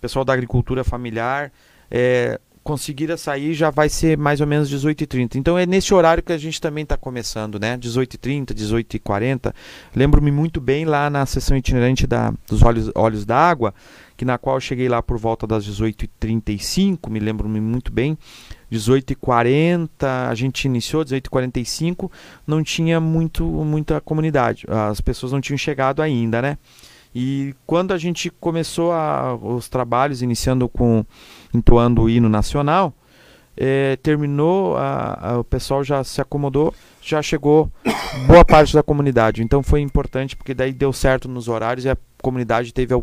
pessoal 0.00 0.24
da 0.24 0.32
agricultura 0.32 0.84
familiar. 0.84 1.52
É, 1.90 2.40
conseguir 2.68 3.16
sair 3.16 3.54
já 3.54 3.70
vai 3.70 3.88
ser 3.88 4.18
mais 4.18 4.42
ou 4.42 4.46
menos 4.46 4.70
18h30. 4.70 5.36
Então 5.36 5.56
é 5.56 5.64
nesse 5.64 5.94
horário 5.94 6.22
que 6.22 6.34
a 6.34 6.36
gente 6.36 6.60
também 6.60 6.82
está 6.82 6.98
começando, 6.98 7.58
né? 7.58 7.78
18h30, 7.78 8.52
18h40. 8.52 9.54
Lembro-me 9.96 10.30
muito 10.30 10.60
bem 10.60 10.84
lá 10.84 11.08
na 11.08 11.24
sessão 11.24 11.56
itinerante 11.56 12.06
da, 12.06 12.30
dos 12.46 12.62
Olhos, 12.62 12.90
Olhos 12.94 13.24
d'Água, 13.24 13.72
que 14.18 14.24
na 14.26 14.36
qual 14.36 14.56
eu 14.56 14.60
cheguei 14.60 14.86
lá 14.86 15.02
por 15.02 15.16
volta 15.16 15.46
das 15.46 15.66
18h35, 15.66 17.08
me 17.08 17.18
lembro-me 17.18 17.58
muito 17.58 17.90
bem. 17.90 18.18
18h40 18.72 19.88
a 20.28 20.34
gente 20.34 20.64
iniciou, 20.64 21.04
18h45 21.04 22.10
não 22.46 22.62
tinha 22.62 23.00
muito, 23.00 23.44
muita 23.44 24.00
comunidade, 24.00 24.66
as 24.68 25.00
pessoas 25.00 25.32
não 25.32 25.40
tinham 25.40 25.58
chegado 25.58 26.02
ainda, 26.02 26.42
né? 26.42 26.58
E 27.14 27.54
quando 27.66 27.92
a 27.92 27.98
gente 27.98 28.30
começou 28.30 28.92
a, 28.92 29.34
os 29.34 29.68
trabalhos, 29.68 30.22
iniciando 30.22 30.68
com 30.68 31.04
entoando 31.52 32.02
o 32.02 32.10
hino 32.10 32.28
nacional, 32.28 32.94
é, 33.56 33.96
terminou, 33.96 34.76
a, 34.76 35.30
a, 35.32 35.38
o 35.38 35.44
pessoal 35.44 35.82
já 35.82 36.04
se 36.04 36.20
acomodou, 36.20 36.72
já 37.02 37.20
chegou 37.20 37.70
boa 38.26 38.44
parte 38.44 38.72
da 38.72 38.82
comunidade. 38.82 39.42
Então 39.42 39.62
foi 39.62 39.80
importante 39.80 40.36
porque 40.36 40.54
daí 40.54 40.72
deu 40.72 40.92
certo 40.92 41.28
nos 41.28 41.48
horários 41.48 41.84
e 41.84 41.88
a 41.88 41.96
comunidade 42.22 42.72
teve 42.72 42.94
a, 42.94 43.00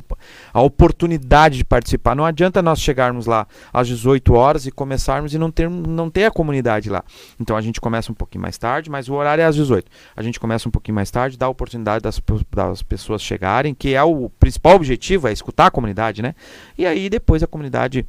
a, 0.53 0.61
oportunidade 0.61 1.57
de 1.57 1.65
participar. 1.65 2.15
Não 2.15 2.25
adianta 2.25 2.61
nós 2.61 2.79
chegarmos 2.79 3.25
lá 3.25 3.47
às 3.73 3.87
18 3.87 4.33
horas 4.33 4.65
e 4.65 4.71
começarmos 4.71 5.33
e 5.33 5.37
não 5.37 5.51
ter, 5.51 5.69
não 5.69 6.09
ter 6.09 6.25
a 6.25 6.31
comunidade 6.31 6.89
lá. 6.89 7.03
Então 7.39 7.55
a 7.55 7.61
gente 7.61 7.79
começa 7.81 8.11
um 8.11 8.15
pouquinho 8.15 8.41
mais 8.41 8.57
tarde, 8.57 8.89
mas 8.89 9.09
o 9.09 9.13
horário 9.13 9.41
é 9.41 9.45
às 9.45 9.55
18. 9.55 9.89
A 10.15 10.23
gente 10.23 10.39
começa 10.39 10.67
um 10.67 10.71
pouquinho 10.71 10.95
mais 10.95 11.09
tarde, 11.09 11.37
dá 11.37 11.45
a 11.45 11.49
oportunidade 11.49 12.03
das, 12.03 12.21
das 12.51 12.81
pessoas 12.81 13.21
chegarem, 13.21 13.73
que 13.73 13.93
é 13.93 14.03
o 14.03 14.29
principal 14.39 14.75
objetivo, 14.75 15.27
é 15.27 15.31
escutar 15.31 15.67
a 15.67 15.71
comunidade, 15.71 16.21
né? 16.21 16.35
E 16.77 16.85
aí 16.85 17.09
depois 17.09 17.41
a 17.43 17.47
comunidade 17.47 18.05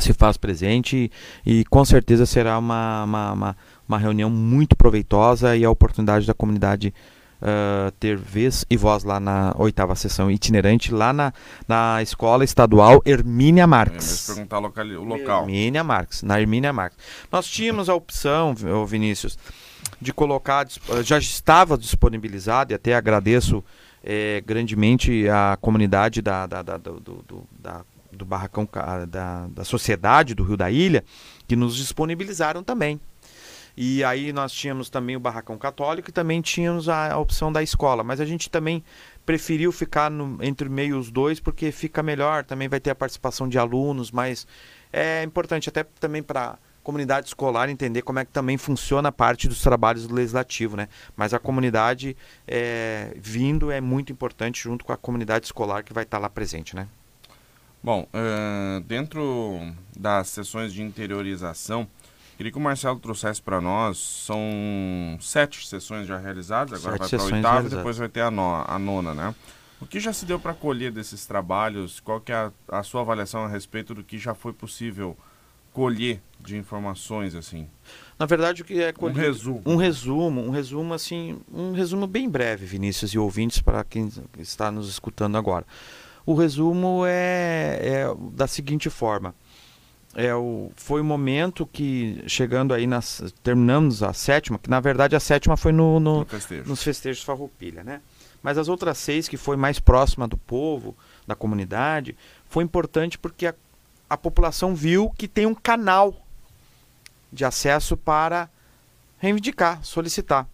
se 0.00 0.12
faz 0.12 0.36
presente 0.36 1.10
e, 1.44 1.60
e 1.60 1.64
com 1.64 1.84
certeza 1.84 2.26
será 2.26 2.58
uma, 2.58 3.04
uma, 3.04 3.32
uma, 3.32 3.56
uma, 3.88 3.98
reunião 3.98 4.30
muito 4.30 4.76
proveitosa 4.76 5.56
e 5.56 5.64
a 5.64 5.70
oportunidade 5.70 6.26
da 6.26 6.34
comunidade 6.34 6.94
uh, 7.42 7.90
ter 7.92 8.16
vez 8.16 8.64
e 8.68 8.76
voz 8.76 9.04
lá 9.04 9.18
na 9.18 9.54
oitava 9.58 9.94
sessão 9.94 10.30
itinerante, 10.30 10.92
lá 10.92 11.12
na, 11.12 11.32
na 11.66 12.02
escola 12.02 12.44
estadual 12.44 13.02
Hermínia 13.04 13.66
Marques. 13.66 14.28
É, 14.28 14.34
perguntar 14.34 14.58
o 14.58 15.04
local. 15.04 15.42
Hermínia 15.42 15.84
Marques, 15.84 16.22
na 16.22 16.40
Hermínia 16.40 16.72
Marques. 16.72 16.98
Nós 17.30 17.46
tínhamos 17.46 17.88
a 17.88 17.94
opção, 17.94 18.54
Vinícius, 18.86 19.38
de 20.00 20.12
colocar, 20.12 20.66
já 21.02 21.18
estava 21.18 21.76
disponibilizado 21.76 22.72
e 22.72 22.74
até 22.74 22.94
agradeço 22.94 23.64
é, 24.02 24.42
grandemente 24.46 25.28
a 25.28 25.56
comunidade 25.60 26.22
da, 26.22 26.46
da, 26.46 26.62
da, 26.62 26.76
do, 26.76 27.00
do, 27.00 27.46
da 27.58 27.82
do 28.10 28.24
barracão 28.24 28.68
da, 29.08 29.46
da 29.46 29.64
sociedade 29.64 30.34
do 30.34 30.42
Rio 30.42 30.56
da 30.56 30.70
Ilha, 30.70 31.04
que 31.46 31.54
nos 31.54 31.76
disponibilizaram 31.76 32.64
também. 32.64 33.00
E 33.80 34.02
aí 34.02 34.32
nós 34.32 34.50
tínhamos 34.50 34.90
também 34.90 35.14
o 35.14 35.20
barracão 35.20 35.56
católico 35.56 36.10
e 36.10 36.12
também 36.12 36.40
tínhamos 36.40 36.88
a, 36.88 37.12
a 37.12 37.16
opção 37.16 37.52
da 37.52 37.62
escola. 37.62 38.02
Mas 38.02 38.20
a 38.20 38.24
gente 38.24 38.50
também 38.50 38.82
preferiu 39.24 39.70
ficar 39.70 40.10
no, 40.10 40.36
entre 40.42 40.68
meio 40.68 40.98
os 40.98 41.12
dois 41.12 41.38
porque 41.38 41.70
fica 41.70 42.02
melhor, 42.02 42.44
também 42.44 42.66
vai 42.66 42.80
ter 42.80 42.90
a 42.90 42.94
participação 42.96 43.48
de 43.48 43.56
alunos, 43.56 44.10
mas 44.10 44.48
é 44.92 45.22
importante 45.22 45.68
até 45.68 45.84
também 45.84 46.24
para 46.24 46.58
comunidade 46.82 47.28
escolar 47.28 47.70
entender 47.70 48.02
como 48.02 48.18
é 48.18 48.24
que 48.24 48.32
também 48.32 48.58
funciona 48.58 49.10
a 49.10 49.12
parte 49.12 49.46
dos 49.46 49.62
trabalhos 49.62 50.08
do 50.08 50.14
legislativo, 50.16 50.76
né? 50.76 50.88
Mas 51.16 51.32
a 51.32 51.38
comunidade 51.38 52.16
é, 52.48 53.14
vindo 53.16 53.70
é 53.70 53.80
muito 53.80 54.10
importante 54.10 54.60
junto 54.60 54.84
com 54.84 54.92
a 54.92 54.96
comunidade 54.96 55.46
escolar 55.46 55.84
que 55.84 55.92
vai 55.92 56.02
estar 56.02 56.18
lá 56.18 56.28
presente, 56.28 56.74
né? 56.74 56.88
Bom, 57.80 58.08
uh, 58.12 58.80
dentro 58.80 59.72
das 59.96 60.28
sessões 60.30 60.72
de 60.72 60.82
interiorização, 60.82 61.86
queria 62.38 62.52
que 62.52 62.58
o 62.58 62.60
Marcelo 62.60 63.00
trouxesse 63.00 63.42
para 63.42 63.60
nós, 63.60 63.98
são 63.98 64.38
sete 65.20 65.66
sessões 65.66 66.06
já 66.06 66.16
realizadas, 66.18 66.86
agora 66.86 67.02
sete 67.02 67.16
vai 67.16 67.28
para 67.28 67.34
a 67.34 67.36
oitava 67.36 67.66
e 67.66 67.70
depois 67.70 67.98
vai 67.98 68.08
ter 68.08 68.20
a, 68.20 68.30
no, 68.30 68.64
a, 68.64 68.78
nona, 68.78 69.12
né? 69.12 69.34
O 69.80 69.86
que 69.86 69.98
já 69.98 70.12
se 70.12 70.24
deu 70.24 70.38
para 70.38 70.54
colher 70.54 70.92
desses 70.92 71.26
trabalhos? 71.26 71.98
Qual 71.98 72.20
que 72.20 72.30
é 72.30 72.36
a, 72.36 72.52
a, 72.68 72.82
sua 72.84 73.00
avaliação 73.00 73.44
a 73.44 73.48
respeito 73.48 73.92
do 73.92 74.04
que 74.04 74.18
já 74.18 74.34
foi 74.34 74.52
possível 74.52 75.16
colher 75.72 76.20
de 76.38 76.56
informações, 76.56 77.34
assim? 77.34 77.68
Na 78.16 78.24
verdade, 78.24 78.62
o 78.62 78.64
que 78.64 78.80
é 78.80 78.92
colher... 78.92 79.16
Um 79.16 79.20
resumo. 79.20 79.62
Um 79.66 79.76
resumo, 79.76 80.40
um 80.40 80.50
resumo, 80.50 80.94
assim, 80.94 81.40
um 81.52 81.72
resumo 81.72 82.06
bem 82.06 82.30
breve, 82.30 82.66
Vinícius 82.66 83.10
e 83.10 83.18
ouvintes, 83.18 83.60
para 83.60 83.82
quem 83.82 84.12
está 84.38 84.70
nos 84.70 84.88
escutando 84.88 85.36
agora. 85.36 85.66
O 86.24 86.34
resumo 86.34 87.02
é, 87.04 87.80
é 87.82 88.14
da 88.32 88.46
seguinte 88.46 88.88
forma. 88.88 89.34
É 90.20 90.34
o, 90.34 90.72
foi 90.74 91.00
o 91.00 91.04
momento 91.04 91.64
que, 91.64 92.24
chegando 92.26 92.74
aí, 92.74 92.88
nas, 92.88 93.32
terminamos 93.42 94.02
a 94.02 94.12
sétima, 94.12 94.58
que 94.58 94.68
na 94.68 94.80
verdade 94.80 95.14
a 95.14 95.20
sétima 95.20 95.56
foi 95.56 95.70
no, 95.70 96.00
no, 96.00 96.20
no 96.20 96.26
festejo. 96.26 96.68
nos 96.68 96.82
festejos 96.82 97.22
Farroupilha, 97.22 97.84
né? 97.84 98.00
Mas 98.42 98.58
as 98.58 98.68
outras 98.68 98.98
seis, 98.98 99.28
que 99.28 99.36
foi 99.36 99.56
mais 99.56 99.78
próxima 99.78 100.26
do 100.26 100.36
povo, 100.36 100.96
da 101.26 101.36
comunidade, 101.36 102.16
foi 102.48 102.64
importante 102.64 103.16
porque 103.16 103.46
a, 103.46 103.54
a 104.10 104.16
população 104.16 104.74
viu 104.74 105.08
que 105.16 105.28
tem 105.28 105.46
um 105.46 105.54
canal 105.54 106.26
de 107.32 107.44
acesso 107.44 107.96
para 107.96 108.50
reivindicar, 109.18 109.84
solicitar. 109.84 110.48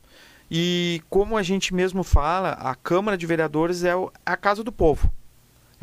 E 0.51 1.03
como 1.09 1.39
a 1.39 1.43
gente 1.43 1.73
mesmo 1.73 2.05
fala, 2.05 2.51
a 2.51 2.75
Câmara 2.75 3.17
de 3.17 3.27
Vereadores 3.27 3.83
é 3.83 3.93
a 4.27 4.37
casa 4.37 4.63
do 4.63 4.71
povo 4.71 5.11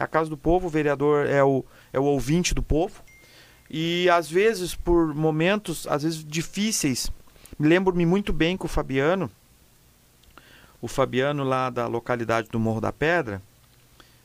é 0.02 0.04
a 0.04 0.08
casa 0.08 0.30
do 0.30 0.38
povo, 0.38 0.68
o 0.68 0.70
vereador 0.70 1.28
é 1.28 1.44
o, 1.44 1.64
é 1.94 2.00
o 2.00 2.04
ouvinte 2.04 2.54
do 2.54 2.64
povo. 2.64 3.04
E 3.74 4.10
às 4.10 4.30
vezes, 4.30 4.76
por 4.76 5.16
momentos, 5.16 5.88
às 5.88 6.04
vezes 6.04 6.26
difíceis, 6.26 7.10
lembro-me 7.58 8.06
muito 8.06 8.34
bem 8.34 8.58
que 8.58 8.66
o 8.66 8.68
Fabiano, 8.68 9.32
o 10.82 10.90
Fabiano 10.90 11.46
lá 11.46 11.70
da 11.70 11.88
localidade 11.88 12.50
do 12.50 12.60
Morro 12.60 12.82
da 12.82 12.92
Pedra, 12.92 13.42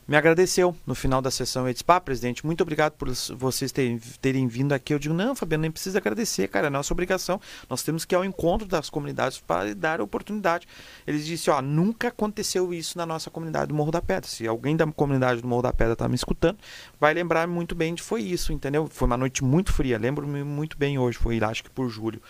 me 0.07 0.15
agradeceu 0.15 0.75
no 0.85 0.95
final 0.95 1.21
da 1.21 1.29
sessão. 1.29 1.65
Ele 1.65 1.73
disse: 1.73 1.83
Pá, 1.83 1.99
presidente, 1.99 2.45
muito 2.45 2.61
obrigado 2.61 2.93
por 2.93 3.09
vocês 3.35 3.71
terem, 3.71 3.99
terem 4.21 4.47
vindo 4.47 4.71
aqui. 4.71 4.93
Eu 4.93 4.99
digo: 4.99 5.13
Não, 5.13 5.35
Fabiano, 5.35 5.63
nem 5.63 5.71
precisa 5.71 5.97
agradecer, 5.97 6.47
cara, 6.47 6.67
é 6.67 6.69
nossa 6.69 6.93
obrigação. 6.93 7.41
Nós 7.69 7.83
temos 7.83 8.05
que 8.05 8.15
ir 8.15 8.17
ao 8.17 8.23
encontro 8.23 8.67
das 8.67 8.89
comunidades 8.89 9.39
para 9.39 9.75
dar 9.75 9.99
oportunidade. 9.99 10.67
Ele 11.05 11.19
disse: 11.19 11.49
Ó, 11.49 11.61
nunca 11.61 12.07
aconteceu 12.07 12.73
isso 12.73 12.97
na 12.97 13.05
nossa 13.05 13.29
comunidade 13.29 13.67
do 13.67 13.75
Morro 13.75 13.91
da 13.91 14.01
Pedra. 14.01 14.29
Se 14.29 14.47
alguém 14.47 14.77
da 14.77 14.87
comunidade 14.87 15.41
do 15.41 15.47
Morro 15.47 15.63
da 15.63 15.73
Pedra 15.73 15.93
está 15.93 16.07
me 16.07 16.15
escutando, 16.15 16.57
vai 16.99 17.13
lembrar 17.13 17.45
muito 17.47 17.75
bem 17.75 17.93
de 17.93 18.01
foi 18.01 18.21
isso, 18.21 18.53
entendeu? 18.53 18.87
Foi 18.89 19.05
uma 19.05 19.17
noite 19.17 19.43
muito 19.43 19.73
fria, 19.73 19.97
lembro-me 19.97 20.43
muito 20.43 20.77
bem 20.77 20.97
hoje, 20.97 21.17
foi 21.17 21.37
acho 21.43 21.63
que 21.63 21.69
por 21.69 21.89
julho. 21.89 22.21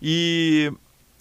E, 0.00 0.72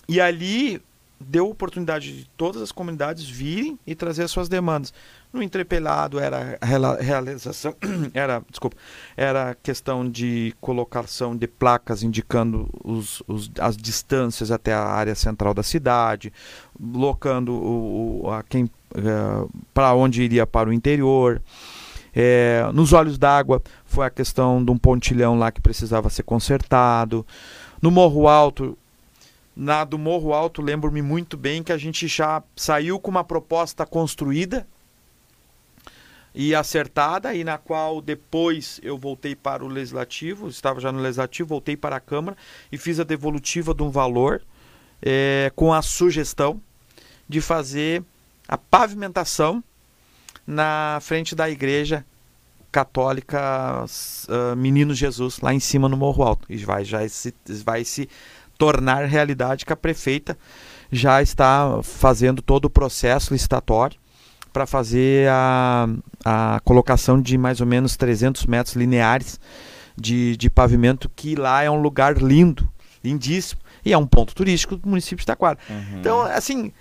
e 0.09 0.19
ali 0.19 0.81
deu 1.27 1.49
oportunidade 1.49 2.21
de 2.21 2.29
todas 2.37 2.61
as 2.61 2.71
comunidades 2.71 3.29
virem 3.29 3.77
e 3.85 3.95
trazer 3.95 4.23
as 4.23 4.31
suas 4.31 4.49
demandas. 4.49 4.93
No 5.31 5.41
entrepelado 5.41 6.19
era 6.19 6.57
realização, 6.99 7.73
era, 8.13 8.43
desculpa, 8.49 8.75
era 9.15 9.55
questão 9.63 10.09
de 10.09 10.53
colocação 10.59 11.35
de 11.35 11.47
placas 11.47 12.03
indicando 12.03 12.69
os, 12.83 13.23
os, 13.27 13.49
as 13.59 13.77
distâncias 13.77 14.51
até 14.51 14.73
a 14.73 14.83
área 14.83 15.15
central 15.15 15.53
da 15.53 15.63
cidade, 15.63 16.33
locando 16.79 17.53
o, 17.53 18.25
o 18.25 18.31
a 18.31 18.43
quem 18.43 18.69
é, 18.95 19.47
para 19.73 19.93
onde 19.93 20.21
iria 20.21 20.45
para 20.45 20.69
o 20.69 20.73
interior. 20.73 21.41
É, 22.13 22.69
nos 22.73 22.91
olhos 22.91 23.17
d'água 23.17 23.61
foi 23.85 24.05
a 24.05 24.09
questão 24.09 24.63
de 24.63 24.69
um 24.69 24.77
pontilhão 24.77 25.39
lá 25.39 25.51
que 25.51 25.61
precisava 25.61 26.09
ser 26.09 26.23
consertado. 26.23 27.25
No 27.81 27.89
Morro 27.89 28.27
Alto, 28.27 28.77
na 29.55 29.83
do 29.83 29.97
Morro 29.97 30.33
Alto, 30.33 30.61
lembro-me 30.61 31.01
muito 31.01 31.37
bem 31.37 31.61
que 31.61 31.71
a 31.71 31.77
gente 31.77 32.07
já 32.07 32.41
saiu 32.55 32.99
com 32.99 33.11
uma 33.11 33.23
proposta 33.23 33.85
construída 33.85 34.65
e 36.33 36.55
acertada, 36.55 37.35
e 37.35 37.43
na 37.43 37.57
qual 37.57 38.01
depois 38.01 38.79
eu 38.81 38.97
voltei 38.97 39.35
para 39.35 39.65
o 39.65 39.67
Legislativo, 39.67 40.47
estava 40.47 40.79
já 40.79 40.91
no 40.91 40.99
Legislativo, 40.99 41.49
voltei 41.49 41.75
para 41.75 41.97
a 41.97 41.99
Câmara 41.99 42.37
e 42.71 42.77
fiz 42.77 42.99
a 42.99 43.03
devolutiva 43.03 43.73
de 43.73 43.83
um 43.83 43.89
valor 43.89 44.41
é, 45.01 45.51
com 45.55 45.73
a 45.73 45.81
sugestão 45.81 46.61
de 47.27 47.41
fazer 47.41 48.03
a 48.47 48.57
pavimentação 48.57 49.63
na 50.47 50.99
frente 51.01 51.35
da 51.35 51.49
igreja 51.49 52.05
católica 52.71 53.85
uh, 53.85 54.55
Menino 54.55 54.93
Jesus, 54.93 55.39
lá 55.39 55.53
em 55.53 55.59
cima 55.59 55.89
no 55.89 55.97
Morro 55.97 56.23
Alto. 56.23 56.47
E 56.49 56.57
vai, 56.57 56.85
já 56.85 57.07
se, 57.07 57.33
vai 57.63 57.83
se 57.83 58.09
tornar 58.61 59.05
realidade 59.05 59.65
que 59.65 59.73
a 59.73 59.75
prefeita 59.75 60.37
já 60.91 61.19
está 61.19 61.79
fazendo 61.81 62.43
todo 62.43 62.65
o 62.65 62.69
processo 62.69 63.33
licitatório 63.33 63.99
para 64.53 64.67
fazer 64.67 65.27
a, 65.31 65.89
a 66.23 66.61
colocação 66.63 67.19
de 67.19 67.39
mais 67.39 67.59
ou 67.59 67.65
menos 67.65 67.97
300 67.97 68.45
metros 68.45 68.75
lineares 68.75 69.39
de, 69.97 70.37
de 70.37 70.47
pavimento, 70.47 71.09
que 71.15 71.33
lá 71.33 71.63
é 71.63 71.71
um 71.71 71.81
lugar 71.81 72.21
lindo, 72.21 72.69
lindíssimo, 73.03 73.59
e 73.83 73.93
é 73.93 73.97
um 73.97 74.05
ponto 74.05 74.35
turístico 74.35 74.75
do 74.75 74.87
município 74.87 75.23
de 75.23 75.25
Taquara. 75.25 75.57
Uhum. 75.67 75.99
Então, 75.99 76.21
assim, 76.21 76.71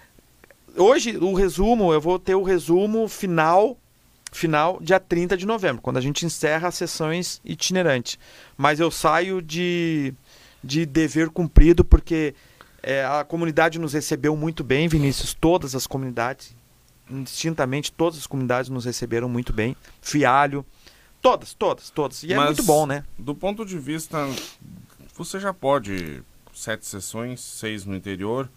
hoje 0.77 1.17
o 1.17 1.33
resumo, 1.33 1.95
eu 1.95 2.01
vou 2.01 2.19
ter 2.19 2.35
o 2.35 2.43
resumo 2.43 3.09
final 3.09 3.79
final 4.33 4.79
dia 4.81 5.01
30 5.01 5.35
de 5.37 5.47
novembro, 5.47 5.81
quando 5.83 5.97
a 5.97 6.01
gente 6.01 6.27
encerra 6.27 6.69
as 6.69 6.75
sessões 6.75 7.41
itinerantes. 7.43 8.19
Mas 8.55 8.79
eu 8.81 8.91
saio 8.91 9.41
de, 9.41 10.13
de 10.63 10.85
dever 10.85 11.31
cumprido 11.31 11.85
porque 11.85 12.35
é, 12.83 13.05
a 13.05 13.25
comunidade 13.25 13.79
nos 13.79 13.93
recebeu 13.93 14.37
muito 14.37 14.65
bem, 14.65 14.89
Vinícius, 14.89 15.35
todas 15.35 15.75
as 15.75 15.87
comunidades, 15.87 16.55
indistintamente, 17.11 17.93
todas 17.93 18.19
as 18.19 18.27
comunidades 18.27 18.71
nos 18.71 18.85
receberam 18.85 19.29
muito 19.29 19.53
bem. 19.53 19.77
Fialho, 20.01 20.65
todas, 21.21 21.55
todas, 21.55 21.91
todas. 21.91 22.23
E 22.23 22.33
é 22.33 22.39
muito 22.39 22.63
bom, 22.63 22.87
né? 22.87 23.05
Do 23.19 23.35
ponto 23.35 23.65
de 23.65 23.79
vista, 23.79 24.19
você 25.15 25.39
já 25.39 25.53
pode, 25.53 26.23
sete 26.55 26.87
sessões, 26.87 27.41
seis 27.41 27.85
no 27.85 27.95
interior, 27.95 28.49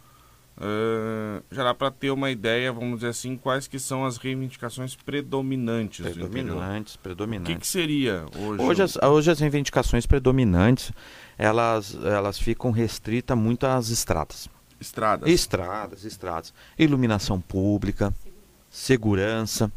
Uh, 0.55 1.43
já 1.51 1.63
dá 1.63 1.73
para 1.73 1.89
ter 1.89 2.11
uma 2.11 2.29
ideia, 2.29 2.71
vamos 2.71 2.97
dizer 2.97 3.07
assim, 3.07 3.35
quais 3.35 3.67
que 3.67 3.79
são 3.79 4.05
as 4.05 4.17
reivindicações 4.17 4.95
predominantes 4.95 6.05
Predominantes, 6.05 6.95
predominantes. 6.95 7.51
O 7.51 7.55
que, 7.55 7.61
que, 7.61 7.67
seria 7.67 8.25
hoje? 8.37 8.61
Hoje 8.61 8.83
as, 8.83 8.95
hoje 8.97 9.31
as 9.31 9.39
reivindicações 9.39 10.05
predominantes, 10.05 10.91
elas, 11.37 11.95
elas 12.03 12.39
ficam 12.39 12.71
restritas 12.71 13.37
muito 13.37 13.65
às 13.65 13.89
estradas. 13.89 14.49
Estradas? 14.79 15.29
Estradas, 15.29 16.03
estradas. 16.03 16.53
Iluminação 16.77 17.39
pública, 17.39 18.13
segurança. 18.69 19.71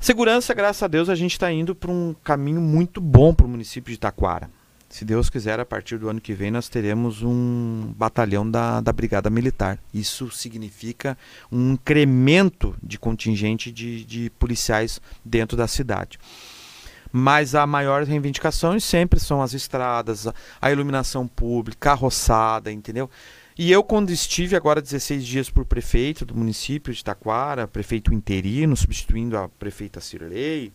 Segurança, 0.00 0.54
graças 0.54 0.82
a 0.82 0.86
Deus, 0.86 1.08
a 1.08 1.14
gente 1.14 1.32
está 1.32 1.50
indo 1.50 1.74
para 1.74 1.90
um 1.90 2.14
caminho 2.22 2.60
muito 2.60 3.00
bom 3.00 3.34
para 3.34 3.46
o 3.46 3.48
município 3.48 3.92
de 3.92 3.98
Taquara 3.98 4.48
se 4.88 5.04
Deus 5.04 5.28
quiser, 5.28 5.60
a 5.60 5.66
partir 5.66 5.98
do 5.98 6.08
ano 6.08 6.20
que 6.20 6.32
vem 6.32 6.50
nós 6.50 6.68
teremos 6.68 7.22
um 7.22 7.92
batalhão 7.96 8.50
da, 8.50 8.80
da 8.80 8.92
Brigada 8.92 9.28
Militar. 9.28 9.78
Isso 9.92 10.30
significa 10.30 11.16
um 11.52 11.72
incremento 11.72 12.74
de 12.82 12.98
contingente 12.98 13.70
de, 13.70 14.04
de 14.04 14.30
policiais 14.30 15.00
dentro 15.24 15.56
da 15.56 15.68
cidade. 15.68 16.18
Mas 17.10 17.54
a 17.54 17.66
maior 17.66 18.04
reivindicações 18.04 18.84
sempre 18.84 19.18
são 19.18 19.40
as 19.40 19.54
estradas, 19.54 20.26
a 20.60 20.70
iluminação 20.70 21.26
pública, 21.26 21.92
a 21.92 21.94
roçada, 21.94 22.70
entendeu? 22.70 23.10
E 23.58 23.72
eu, 23.72 23.82
quando 23.82 24.10
estive 24.10 24.54
agora 24.54 24.80
16 24.80 25.26
dias 25.26 25.50
por 25.50 25.64
prefeito 25.64 26.24
do 26.24 26.34
município 26.34 26.92
de 26.92 27.02
Taquara, 27.02 27.66
prefeito 27.66 28.14
interino, 28.14 28.76
substituindo 28.76 29.36
a 29.36 29.48
prefeita 29.48 30.00
Cirlei, 30.00 30.72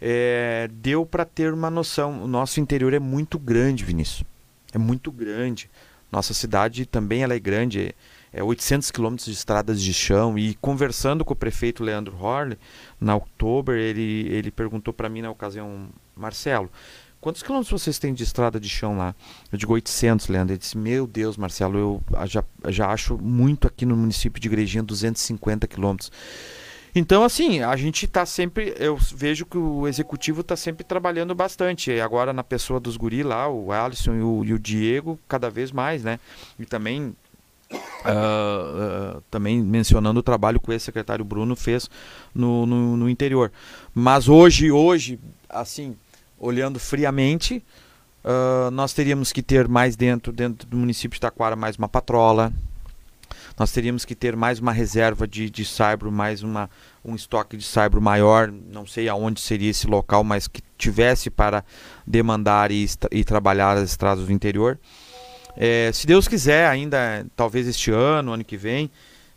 é, 0.00 0.68
deu 0.70 1.06
para 1.06 1.24
ter 1.24 1.52
uma 1.52 1.70
noção. 1.70 2.22
O 2.22 2.26
nosso 2.26 2.60
interior 2.60 2.92
é 2.92 2.98
muito 2.98 3.38
grande, 3.38 3.84
Vinícius. 3.84 4.22
É 4.72 4.76
muito 4.76 5.10
grande. 5.10 5.70
Nossa 6.12 6.34
cidade 6.34 6.84
também 6.84 7.22
ela 7.22 7.34
é 7.34 7.38
grande, 7.38 7.94
é 8.32 8.42
800 8.42 8.90
quilômetros 8.90 9.26
de 9.26 9.32
estradas 9.32 9.80
de 9.80 9.92
chão. 9.92 10.38
E 10.38 10.54
conversando 10.54 11.24
com 11.24 11.32
o 11.32 11.36
prefeito 11.36 11.82
Leandro 11.82 12.16
Horley, 12.16 12.58
na 13.00 13.14
outubro, 13.14 13.74
ele, 13.74 14.28
ele 14.30 14.50
perguntou 14.50 14.92
para 14.92 15.08
mim 15.08 15.22
na 15.22 15.30
ocasião, 15.30 15.88
Marcelo, 16.16 16.70
quantos 17.20 17.42
quilômetros 17.42 17.82
vocês 17.82 17.98
têm 17.98 18.12
de 18.12 18.22
estrada 18.22 18.60
de 18.60 18.68
chão 18.68 18.96
lá? 18.96 19.14
Eu 19.50 19.58
digo 19.58 19.72
800, 19.72 20.28
Leandro. 20.28 20.52
Ele 20.52 20.58
disse, 20.58 20.76
meu 20.76 21.06
Deus, 21.06 21.36
Marcelo, 21.36 21.78
eu 21.78 22.26
já, 22.26 22.44
já 22.68 22.88
acho 22.90 23.18
muito 23.18 23.66
aqui 23.66 23.86
no 23.86 23.96
município 23.96 24.40
de 24.40 24.48
Igrejinha, 24.48 24.82
250 24.82 25.66
quilômetros. 25.66 26.10
Então, 26.94 27.22
assim, 27.22 27.62
a 27.62 27.76
gente 27.76 28.06
está 28.06 28.24
sempre. 28.24 28.74
Eu 28.78 28.96
vejo 28.96 29.46
que 29.46 29.58
o 29.58 29.86
executivo 29.86 30.40
está 30.40 30.56
sempre 30.56 30.84
trabalhando 30.84 31.34
bastante. 31.34 31.90
E 31.90 32.00
agora, 32.00 32.32
na 32.32 32.42
pessoa 32.42 32.80
dos 32.80 32.96
guri 32.96 33.22
lá, 33.22 33.48
o 33.48 33.72
Alisson 33.72 34.14
e 34.14 34.22
o, 34.22 34.44
e 34.44 34.52
o 34.52 34.58
Diego, 34.58 35.18
cada 35.28 35.50
vez 35.50 35.70
mais, 35.70 36.02
né? 36.02 36.18
E 36.58 36.66
também. 36.66 37.14
Uh, 37.70 39.20
também 39.30 39.62
mencionando 39.62 40.20
o 40.20 40.22
trabalho 40.22 40.58
que 40.58 40.70
o 40.70 40.72
ex-secretário 40.72 41.24
Bruno 41.24 41.54
fez 41.54 41.90
no, 42.34 42.64
no, 42.64 42.96
no, 42.96 43.10
interior. 43.10 43.52
Mas 43.94 44.28
hoje, 44.28 44.70
hoje, 44.70 45.20
assim, 45.48 45.94
olhando 46.38 46.78
friamente, 46.78 47.62
uh, 48.24 48.70
nós 48.70 48.94
teríamos 48.94 49.32
que 49.32 49.42
ter 49.42 49.68
mais 49.68 49.96
dentro, 49.96 50.32
dentro 50.32 50.66
do 50.66 50.76
município 50.76 51.16
de 51.16 51.20
Taquara, 51.20 51.56
mais 51.56 51.76
uma 51.76 51.88
patrola, 51.88 52.52
nós 53.58 53.72
teríamos 53.72 54.04
que 54.04 54.14
ter 54.14 54.36
mais 54.36 54.60
uma 54.60 54.72
reserva 54.72 55.26
de, 55.26 55.50
de 55.50 55.64
saibro, 55.64 56.12
mais 56.12 56.42
uma, 56.44 56.70
um 57.04 57.16
estoque 57.16 57.56
de 57.56 57.64
saibro 57.64 58.00
maior, 58.00 58.50
não 58.50 58.86
sei 58.86 59.08
aonde 59.08 59.40
seria 59.40 59.70
esse 59.70 59.86
local, 59.88 60.22
mas 60.22 60.46
que 60.46 60.62
tivesse 60.76 61.28
para 61.28 61.64
demandar 62.06 62.70
e, 62.70 62.86
e 63.10 63.24
trabalhar 63.24 63.76
as 63.76 63.90
estradas 63.90 64.26
do 64.26 64.32
interior. 64.32 64.78
É, 65.60 65.90
se 65.92 66.06
Deus 66.06 66.28
quiser, 66.28 66.68
ainda 66.68 67.26
talvez 67.34 67.66
este 67.66 67.90
ano, 67.90 68.32
ano 68.32 68.44
que 68.44 68.56
vem, 68.56 68.88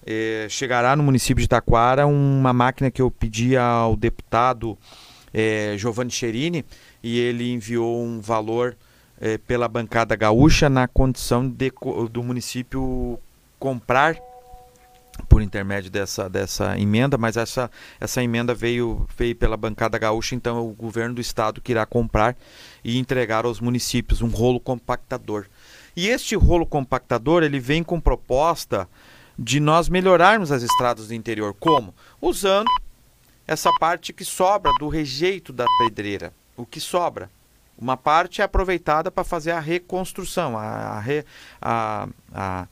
é, 0.06 0.46
chegará 0.48 0.96
no 0.96 1.02
município 1.02 1.42
de 1.42 1.48
Taquara 1.48 2.06
uma 2.06 2.54
máquina 2.54 2.92
que 2.92 3.02
eu 3.02 3.10
pedi 3.10 3.58
ao 3.58 3.96
deputado 3.96 4.78
é, 5.34 5.74
Giovanni 5.80 6.12
Cherini 6.12 6.64
e 7.02 7.20
ele 7.20 7.52
enviou 7.52 8.04
um 8.04 8.20
valor 8.22 8.78
é, 9.20 9.40
pela 9.40 9.68
bancada 9.68 10.16
gaúcha 10.16 10.70
na 10.70 10.88
condição 10.88 11.50
de, 11.50 11.72
do 12.12 12.22
município 12.22 13.20
comprar 13.58 14.16
por 15.28 15.42
intermédio 15.42 15.90
dessa, 15.90 16.30
dessa 16.30 16.78
emenda, 16.80 17.18
mas 17.18 17.38
essa, 17.38 17.70
essa 18.00 18.24
emenda 18.24 18.54
veio, 18.54 19.08
veio 19.18 19.36
pela 19.36 19.58
bancada 19.58 19.98
gaúcha, 19.98 20.36
então 20.36 20.58
é 20.58 20.62
o 20.62 20.70
governo 20.70 21.16
do 21.16 21.22
estado 21.22 21.62
que 21.62 21.72
irá 21.72 21.86
comprar 21.86 22.36
e 22.84 22.98
entregar 22.98 23.46
aos 23.46 23.60
municípios 23.60 24.22
um 24.22 24.30
rolo 24.30 24.60
compactador. 24.60 25.46
E 25.96 26.08
este 26.08 26.36
rolo 26.36 26.66
compactador 26.66 27.44
ele 27.44 27.60
vem 27.60 27.84
com 27.84 28.00
proposta 28.00 28.88
de 29.38 29.60
nós 29.60 29.90
melhorarmos 29.90 30.52
as 30.52 30.64
estradas 30.64 31.08
do 31.08 31.14
interior. 31.14 31.54
Como? 31.60 31.94
Usando 32.22 32.70
essa 33.48 33.72
parte 33.80 34.14
que 34.14 34.24
sobra 34.24 34.72
do 34.80 34.88
rejeito 34.88 35.52
da 35.52 35.66
pedreira. 35.80 36.34
O 36.56 36.66
que 36.66 36.80
sobra? 36.80 37.30
Uma 37.78 37.98
parte 37.98 38.42
é 38.42 38.44
aproveitada 38.44 39.10
para 39.10 39.24
fazer 39.24 39.52
a 39.52 39.60
reconstrução, 39.60 40.58
a, 40.58 40.64
a, 40.64 41.00
re, 41.00 41.26
a, 41.60 42.08
a 42.34 42.68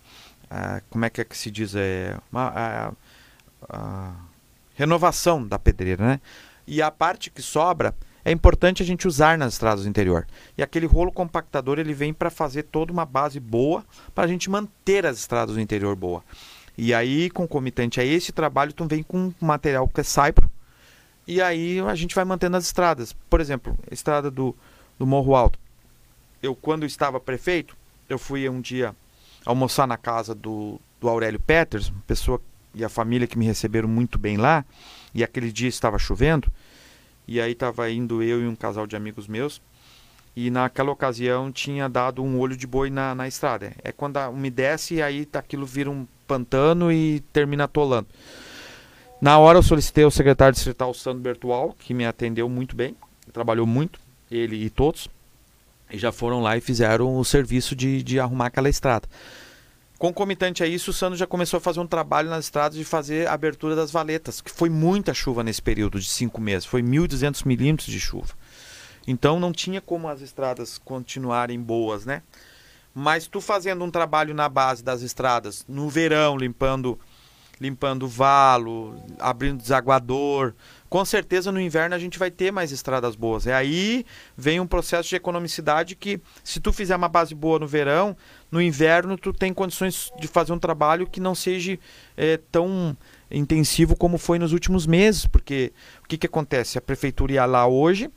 a, 0.49 0.81
como 0.89 1.05
é 1.05 1.09
que, 1.09 1.21
é 1.21 1.23
que 1.23 1.37
se 1.37 1.51
diz? 1.51 1.75
É, 1.75 2.17
uma, 2.31 2.93
a, 3.69 4.13
renovação 4.75 5.45
da 5.45 5.59
pedreira, 5.59 6.03
né? 6.03 6.21
E 6.65 6.81
a 6.81 6.89
parte 6.89 7.29
que 7.29 7.41
sobra 7.41 7.93
é 8.23 8.31
importante 8.31 8.83
a 8.83 8.85
gente 8.85 9.07
usar 9.07 9.37
nas 9.37 9.53
estradas 9.53 9.83
do 9.83 9.89
interior. 9.89 10.27
E 10.57 10.63
aquele 10.63 10.85
rolo 10.85 11.11
compactador 11.11 11.79
ele 11.79 11.93
vem 11.93 12.13
para 12.13 12.29
fazer 12.29 12.63
toda 12.63 12.91
uma 12.91 13.05
base 13.05 13.39
boa 13.39 13.85
para 14.13 14.25
a 14.25 14.27
gente 14.27 14.49
manter 14.49 15.05
as 15.05 15.17
estradas 15.17 15.55
do 15.55 15.61
interior 15.61 15.95
boa. 15.95 16.23
E 16.77 16.93
aí, 16.93 17.29
concomitante 17.29 17.99
a 17.99 18.05
esse 18.05 18.31
trabalho, 18.31 18.71
tu 18.71 18.85
vem 18.85 19.03
com 19.03 19.33
material 19.39 19.87
que 19.87 20.01
é 20.01 20.03
saipro. 20.03 20.49
E 21.27 21.41
aí 21.41 21.79
a 21.79 21.95
gente 21.95 22.15
vai 22.15 22.23
mantendo 22.25 22.57
as 22.57 22.65
estradas. 22.65 23.13
Por 23.29 23.41
exemplo, 23.41 23.77
a 23.89 23.93
estrada 23.93 24.31
do, 24.31 24.55
do 24.97 25.05
Morro 25.05 25.35
Alto. 25.35 25.59
Eu, 26.41 26.55
quando 26.55 26.85
estava 26.85 27.19
prefeito, 27.19 27.75
eu 28.07 28.17
fui 28.17 28.47
um 28.47 28.61
dia 28.61 28.95
almoçar 29.45 29.87
na 29.87 29.97
casa 29.97 30.33
do, 30.33 30.79
do 30.99 31.09
Aurélio 31.09 31.39
Peters, 31.39 31.91
pessoa 32.07 32.41
e 32.73 32.83
a 32.83 32.89
família 32.89 33.27
que 33.27 33.37
me 33.37 33.45
receberam 33.45 33.87
muito 33.87 34.17
bem 34.17 34.37
lá, 34.37 34.63
e 35.13 35.23
aquele 35.23 35.51
dia 35.51 35.69
estava 35.69 35.97
chovendo, 35.97 36.51
e 37.29 37.39
aí 37.39 37.51
estava 37.51 37.89
indo 37.91 38.23
eu 38.23 38.41
e 38.41 38.47
um 38.47 38.55
casal 38.55 38.87
de 38.87 38.95
amigos 38.95 39.27
meus, 39.27 39.61
e 40.35 40.49
naquela 40.49 40.89
ocasião 40.89 41.51
tinha 41.51 41.87
dado 41.87 42.23
um 42.23 42.39
olho 42.39 42.57
de 42.57 42.65
boi 42.65 42.89
na, 42.89 43.13
na 43.13 43.27
estrada. 43.27 43.71
É 43.83 43.91
quando 43.91 44.17
umedece 44.29 44.95
e 44.95 45.01
aí 45.01 45.27
aquilo 45.33 45.63
vira 45.63 45.91
um 45.91 46.07
pantano 46.27 46.91
e 46.91 47.19
termina 47.31 47.65
atolando. 47.65 48.07
Na 49.21 49.37
hora 49.37 49.59
eu 49.59 49.63
solicitei 49.63 50.03
ao 50.03 50.09
secretário 50.09 50.55
distrital 50.55 50.91
Sandro 50.95 51.21
Bertual, 51.21 51.75
que 51.77 51.93
me 51.93 52.03
atendeu 52.03 52.49
muito 52.49 52.75
bem, 52.75 52.95
trabalhou 53.31 53.67
muito, 53.67 53.99
ele 54.31 54.63
e 54.63 54.69
todos 54.71 55.07
e 55.91 55.99
já 55.99 56.11
foram 56.11 56.41
lá 56.41 56.57
e 56.57 56.61
fizeram 56.61 57.15
o 57.15 57.23
serviço 57.23 57.75
de, 57.75 58.01
de 58.01 58.19
arrumar 58.19 58.47
aquela 58.47 58.69
estrada. 58.69 59.07
Concomitante 59.99 60.63
a 60.63 60.65
isso, 60.65 60.91
o 60.91 60.93
Sano 60.93 61.17
já 61.17 61.27
começou 61.27 61.57
a 61.57 61.61
fazer 61.61 61.81
um 61.81 61.85
trabalho 61.85 62.29
nas 62.29 62.45
estradas 62.45 62.77
de 62.77 62.85
fazer 62.85 63.27
a 63.27 63.33
abertura 63.33 63.75
das 63.75 63.91
valetas, 63.91 64.39
que 64.39 64.49
foi 64.49 64.69
muita 64.69 65.13
chuva 65.13 65.43
nesse 65.43 65.61
período 65.61 65.99
de 65.99 66.07
cinco 66.07 66.39
meses, 66.39 66.65
foi 66.65 66.81
1.200 66.81 67.45
milímetros 67.45 67.89
de 67.89 67.99
chuva. 67.99 68.33
Então 69.05 69.41
não 69.41 69.51
tinha 69.51 69.81
como 69.81 70.07
as 70.07 70.21
estradas 70.21 70.77
continuarem 70.77 71.59
boas, 71.59 72.05
né? 72.05 72.23
Mas 72.95 73.27
tu 73.27 73.41
fazendo 73.41 73.83
um 73.83 73.91
trabalho 73.91 74.33
na 74.33 74.47
base 74.47 74.81
das 74.81 75.01
estradas, 75.01 75.65
no 75.67 75.89
verão, 75.89 76.37
limpando 76.37 76.97
limpando 77.59 78.07
valo, 78.07 78.95
abrindo 79.19 79.61
desaguador, 79.61 80.53
com 80.89 81.05
certeza 81.05 81.51
no 81.51 81.61
inverno 81.61 81.95
a 81.95 81.99
gente 81.99 82.17
vai 82.17 82.31
ter 82.31 82.51
mais 82.51 82.71
estradas 82.71 83.15
boas. 83.15 83.45
E 83.45 83.51
aí 83.51 84.05
vem 84.35 84.59
um 84.59 84.65
processo 84.67 85.07
de 85.07 85.15
economicidade 85.15 85.95
que, 85.95 86.19
se 86.43 86.59
tu 86.59 86.73
fizer 86.73 86.95
uma 86.95 87.07
base 87.07 87.35
boa 87.35 87.59
no 87.59 87.67
verão, 87.67 88.17
no 88.51 88.61
inverno 88.61 89.17
tu 89.17 89.31
tem 89.31 89.53
condições 89.53 90.11
de 90.19 90.27
fazer 90.27 90.51
um 90.51 90.59
trabalho 90.59 91.07
que 91.07 91.19
não 91.19 91.35
seja 91.35 91.77
é, 92.17 92.37
tão 92.51 92.97
intensivo 93.29 93.95
como 93.95 94.17
foi 94.17 94.39
nos 94.39 94.51
últimos 94.51 94.87
meses. 94.87 95.25
Porque 95.25 95.71
o 96.03 96.07
que, 96.07 96.17
que 96.17 96.25
acontece? 96.25 96.77
A 96.77 96.81
prefeitura 96.81 97.33
ia 97.33 97.45
lá 97.45 97.67
hoje, 97.67 98.09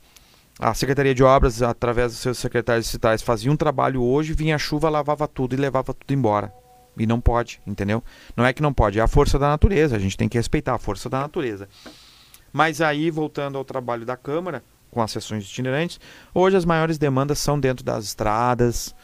a 0.59 0.73
Secretaria 0.73 1.13
de 1.13 1.23
Obras, 1.23 1.61
através 1.61 2.11
dos 2.11 2.21
seus 2.21 2.37
secretários 2.37 2.85
distritais, 2.85 3.21
fazia 3.21 3.51
um 3.51 3.55
trabalho 3.55 4.01
hoje, 4.01 4.33
vinha 4.33 4.55
a 4.55 4.59
chuva, 4.59 4.89
lavava 4.89 5.27
tudo 5.27 5.53
e 5.53 5.57
levava 5.57 5.93
tudo 5.93 6.13
embora. 6.13 6.51
E 6.97 7.07
não 7.07 7.19
pode, 7.19 7.59
entendeu? 7.65 8.03
Não 8.37 8.45
é 8.45 8.53
que 8.53 8.61
não 8.61 8.71
pode, 8.71 8.99
é 8.99 9.01
a 9.01 9.07
força 9.07 9.39
da 9.39 9.47
natureza, 9.47 9.95
a 9.95 9.99
gente 9.99 10.15
tem 10.15 10.29
que 10.29 10.37
respeitar 10.37 10.75
a 10.75 10.77
força 10.77 11.09
da 11.09 11.19
natureza. 11.19 11.67
Mas 12.53 12.79
aí, 12.79 13.09
voltando 13.09 13.57
ao 13.57 13.65
trabalho 13.65 14.05
da 14.05 14.15
Câmara, 14.15 14.63
com 14.91 15.01
as 15.01 15.11
sessões 15.11 15.43
itinerantes, 15.43 15.99
hoje 16.33 16.55
as 16.55 16.63
maiores 16.63 16.99
demandas 16.99 17.39
são 17.39 17.59
dentro 17.59 17.83
das 17.83 18.05
estradas, 18.05 18.95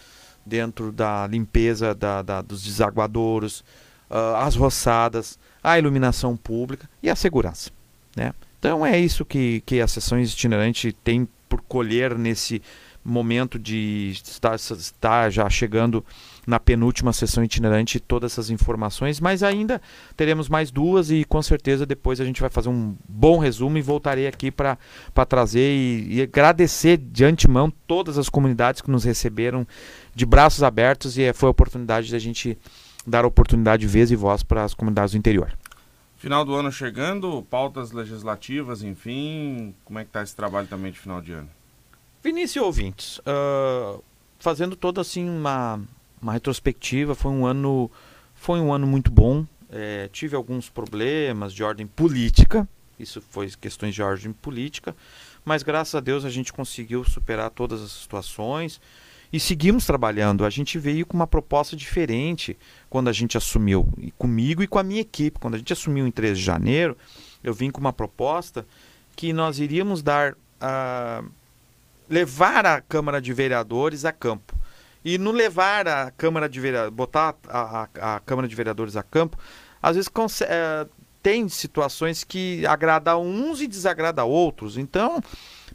dentro 0.46 0.92
da 0.92 1.26
limpeza 1.26 1.96
da, 1.96 2.22
da 2.22 2.42
dos 2.44 2.64
desaguadouros, 2.64 3.62
uh, 4.10 4.36
as 4.38 4.56
roçadas, 4.56 5.40
a 5.64 5.80
iluminação 5.80 6.38
pública 6.38 6.88
e 7.02 7.10
a 7.10 7.16
segurança. 7.16 7.72
Né? 8.16 8.34
Então 8.60 8.86
é 8.86 9.00
isso 9.00 9.26
que, 9.26 9.62
que 9.66 9.82
as 9.82 9.92
sessões 9.92 10.32
itinerantes 10.32 10.94
têm 11.04 11.28
por 11.48 11.62
colher 11.62 12.18
nesse 12.18 12.62
momento 13.04 13.58
de 13.58 14.12
estar, 14.12 14.56
estar 14.56 15.32
já 15.32 15.50
chegando 15.50 16.06
na 16.46 16.60
penúltima 16.60 17.14
sessão 17.14 17.44
itinerante 17.44 18.00
todas 18.00 18.34
essas 18.34 18.50
informações, 18.50 19.20
mas 19.20 19.44
ainda 19.44 19.82
teremos 20.16 20.50
mais 20.50 20.72
duas 20.72 21.12
e 21.12 21.24
com 21.24 21.42
certeza 21.42 21.86
depois 21.86 22.20
a 22.20 22.26
gente 22.26 22.42
vai 22.42 22.50
fazer 22.50 22.70
um 22.70 22.96
bom 23.08 23.38
resumo 23.38 23.78
e 23.78 23.82
voltarei 23.82 24.28
aqui 24.28 24.52
para 24.52 24.78
trazer 25.28 25.72
e, 25.72 26.16
e, 26.16 26.22
agradecer 26.22 26.98
de 26.98 27.26
antemão 27.26 27.72
todas 27.86 28.18
as 28.18 28.30
comunidades 28.30 28.82
que 28.82 28.92
nos 28.92 29.04
receberam 29.04 29.66
de 30.16 30.26
braços 30.26 30.64
abertos 30.64 31.18
e 31.18 31.32
foi 31.34 31.48
a 31.48 31.52
oportunidade 31.52 32.12
da 32.12 32.20
gente 32.20 32.58
dar 33.06 33.26
oportunidade, 33.26 33.88
vez 33.88 34.12
e 34.12 34.16
voz 34.16 34.44
para 34.44 34.64
as 34.64 34.74
comunidades 34.74 35.12
do 35.12 35.18
interior. 35.18 35.52
Final 36.18 36.44
do 36.44 36.54
ano 36.54 36.72
chegando, 36.72 37.42
pautas 37.50 37.92
legislativas, 37.94 38.84
enfim, 38.84 39.74
como 39.86 40.00
é 40.00 40.04
que 40.04 40.10
está 40.10 40.22
esse 40.22 40.36
trabalho 40.36 40.68
também 40.68 40.92
de 40.92 41.00
final 41.00 41.22
de 41.22 41.32
ano? 41.32 41.50
Vinícius 42.22 42.66
ouvintes, 42.66 43.20
uh, 43.20 44.04
fazendo 44.38 44.76
toda 44.76 45.00
assim 45.00 45.30
uma, 45.30 45.80
uma 46.22 46.34
retrospectiva, 46.34 47.16
foi 47.16 47.32
um 47.32 47.46
ano, 47.46 47.90
foi 48.36 48.60
um 48.60 48.74
ano 48.74 48.86
muito 48.86 49.12
bom. 49.12 49.46
É, 49.72 50.10
tive 50.12 50.36
alguns 50.36 50.70
problemas 50.70 51.54
de 51.54 51.64
ordem 51.64 51.86
política, 51.86 52.68
isso 53.00 53.22
foi 53.22 53.50
questões 53.50 53.96
de 53.96 54.02
ordem 54.02 54.34
política, 54.34 54.96
mas 55.46 55.64
graças 55.64 55.96
a 55.96 56.00
Deus 56.00 56.26
a 56.26 56.30
gente 56.30 56.52
conseguiu 56.52 57.04
superar 57.04 57.50
todas 57.50 57.82
as 57.82 57.92
situações 57.92 58.82
e 59.32 59.40
seguimos 59.40 59.86
trabalhando. 59.86 60.44
A 60.44 60.50
gente 60.50 60.78
veio 60.78 61.06
com 61.06 61.16
uma 61.16 61.28
proposta 61.28 61.76
diferente 61.76 62.58
quando 62.90 63.08
a 63.08 63.14
gente 63.14 63.38
assumiu, 63.38 63.88
e 63.98 64.12
comigo 64.12 64.64
e 64.64 64.68
com 64.68 64.80
a 64.80 64.84
minha 64.84 65.02
equipe. 65.02 65.40
Quando 65.40 65.56
a 65.56 65.58
gente 65.58 65.72
assumiu 65.72 66.06
em 66.06 66.12
13 66.12 66.40
de 66.40 66.46
janeiro, 66.46 66.98
eu 67.44 67.54
vim 67.54 67.70
com 67.70 67.80
uma 67.80 67.94
proposta 67.94 68.66
que 69.16 69.32
nós 69.32 69.60
iríamos 69.60 70.02
dar 70.02 70.36
a 70.60 71.24
levar 72.10 72.66
a 72.66 72.82
Câmara 72.82 73.22
de 73.22 73.32
Vereadores 73.32 74.04
a 74.04 74.12
campo. 74.12 74.58
E 75.04 75.18
no 75.18 75.32
levar 75.32 75.88
a 75.88 76.12
Câmara 76.12 76.50
de 76.50 76.60
Vereadores, 76.60 76.94
botar 76.94 77.36
a, 77.48 77.88
a, 78.02 78.16
a 78.16 78.20
Câmara 78.20 78.48
de 78.48 78.56
Vereadores 78.56 78.96
a 78.96 79.04
campo, 79.04 79.38
às 79.82 79.96
vezes 79.96 80.12
é, 80.42 80.88
tem 81.24 81.48
situações 81.48 82.24
que 82.24 82.66
agrada 82.66 83.18
uns 83.18 83.62
e 83.62 83.68
desagrada 83.68 84.24
outros. 84.24 84.78
Então, 84.78 85.22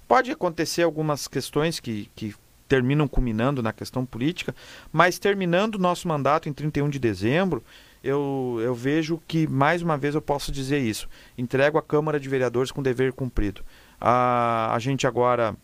pode 0.06 0.30
acontecer 0.30 0.82
algumas 0.82 1.26
questões 1.26 1.80
que, 1.80 2.10
que 2.14 2.34
terminam 2.68 3.06
culminando 3.06 3.62
na 3.62 3.72
questão 3.72 4.04
política, 4.04 4.54
mas 4.92 5.18
terminando 5.18 5.76
o 5.76 5.78
nosso 5.78 6.08
mandato 6.08 6.48
em 6.48 6.52
31 6.52 6.88
de 6.88 6.98
dezembro, 6.98 7.62
eu, 8.02 8.58
eu 8.60 8.74
vejo 8.74 9.20
que, 9.26 9.46
mais 9.46 9.80
uma 9.80 9.96
vez, 9.96 10.14
eu 10.14 10.20
posso 10.20 10.52
dizer 10.52 10.78
isso. 10.78 11.08
Entrego 11.38 11.78
a 11.78 11.82
Câmara 11.82 12.20
de 12.20 12.28
Vereadores 12.28 12.70
com 12.70 12.82
dever 12.82 13.12
cumprido. 13.14 13.62
A, 13.98 14.74
a 14.74 14.78
gente 14.78 15.06
agora 15.06 15.56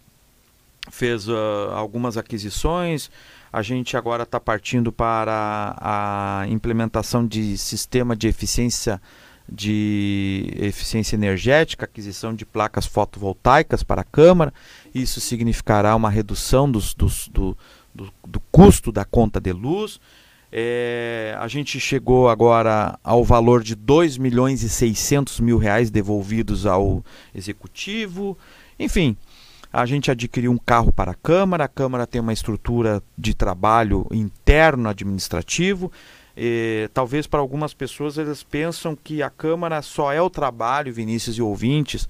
fez 0.91 1.29
uh, 1.29 1.35
algumas 1.75 2.17
aquisições, 2.17 3.11
a 3.53 3.63
gente 3.63 3.97
agora 3.97 4.23
está 4.23 4.39
partindo 4.39 4.93
para 4.93 5.77
a 5.81 6.47
implementação 6.49 7.27
de 7.27 7.59
sistema 7.59 8.15
de 8.15 8.29
eficiência 8.29 9.01
de 9.53 10.49
eficiência 10.57 11.17
energética, 11.17 11.85
aquisição 11.85 12.33
de 12.33 12.47
placas 12.47 12.87
fotovoltaicas 12.87 13.83
para 13.83 14.03
a 14.03 14.05
Câmara. 14.05 14.55
Isso 14.95 15.21
significará 15.21 15.97
uma 15.97 16.09
redução 16.09 16.71
dos, 16.71 16.95
dos, 16.95 17.27
do, 17.27 17.59
do, 17.93 18.13
do, 18.25 18.41
custo 18.53 18.93
da 18.93 19.05
conta 19.05 19.41
de 19.41 19.53
luz. 19.53 20.01
É, 20.53 21.35
a 21.39 21.49
gente 21.49 21.81
chegou 21.81 22.29
agora 22.29 22.97
ao 23.03 23.25
valor 23.25 23.65
de 23.65 23.75
2 23.75 24.19
milhões 24.19 24.63
e 24.63 24.69
600 24.69 25.41
mil 25.41 25.59
reais 25.59 25.91
devolvidos 25.91 26.65
ao 26.65 27.05
Executivo. 27.35 28.39
Enfim, 28.79 29.17
a 29.73 29.87
gente 29.87 30.11
adquiriu 30.11 30.51
um 30.51 30.59
carro 30.59 30.93
para 30.93 31.13
a 31.13 31.15
Câmara. 31.15 31.65
A 31.65 31.69
Câmara 31.69 32.07
tem 32.07 32.21
uma 32.21 32.33
estrutura 32.33 33.03
de 33.17 33.35
trabalho 33.35 34.07
interno 34.11 34.89
administrativo 34.89 35.93
e, 36.37 36.89
talvez 36.95 37.27
para 37.27 37.41
algumas 37.41 37.75
pessoas 37.75 38.19
eles 38.19 38.43
pensam 38.43 38.97
que 38.97 39.23
a 39.23 39.31
Câmara 39.31 39.83
só 39.83 40.13
é 40.13 40.21
o 40.21 40.31
trabalho, 40.31 40.93
Vinícius 40.93 41.37
e 41.37 41.43
ouvintes, 41.43 42.09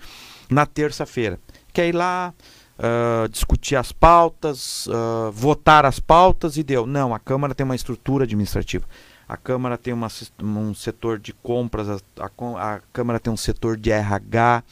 na 0.48 0.66
terça-feira. 0.66 1.38
Quer 1.72 1.88
ir 1.88 1.94
lá, 1.94 2.32
uh, 2.78 3.28
discutir 3.28 3.76
as 3.76 3.92
pautas, 3.92 4.86
uh, 4.86 5.30
votar 5.32 5.84
as 5.84 6.00
pautas 6.00 6.56
e 6.56 6.62
deu. 6.62 6.86
Não, 6.86 7.14
a 7.14 7.18
Câmara 7.18 7.54
tem 7.54 7.64
uma 7.64 7.76
estrutura 7.76 8.24
administrativa. 8.24 8.86
A 9.28 9.36
Câmara 9.36 9.78
tem 9.78 9.94
uma, 9.94 10.08
um 10.42 10.74
setor 10.74 11.18
de 11.18 11.32
compras, 11.32 11.88
a, 11.88 11.98
a, 12.18 12.74
a 12.74 12.80
Câmara 12.92 13.20
tem 13.20 13.32
um 13.32 13.36
setor 13.36 13.76
de 13.76 13.92
RH, 13.92 14.64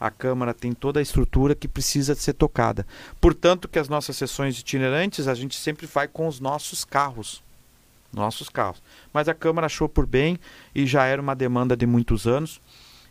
a 0.00 0.10
Câmara 0.10 0.54
tem 0.54 0.72
toda 0.72 1.00
a 1.00 1.02
estrutura 1.02 1.54
que 1.54 1.68
precisa 1.68 2.14
ser 2.14 2.34
tocada. 2.34 2.86
Portanto, 3.20 3.68
que 3.68 3.78
as 3.78 3.88
nossas 3.88 4.16
sessões 4.16 4.58
itinerantes 4.58 5.28
a 5.28 5.34
gente 5.34 5.56
sempre 5.56 5.86
vai 5.86 6.06
com 6.08 6.26
os 6.26 6.40
nossos 6.40 6.84
carros 6.84 7.42
nossos 8.12 8.48
carros. 8.48 8.82
Mas 9.12 9.28
a 9.28 9.34
Câmara 9.34 9.66
achou 9.66 9.88
por 9.88 10.06
bem 10.06 10.38
e 10.74 10.86
já 10.86 11.04
era 11.04 11.20
uma 11.20 11.34
demanda 11.34 11.76
de 11.76 11.86
muitos 11.86 12.26
anos 12.26 12.60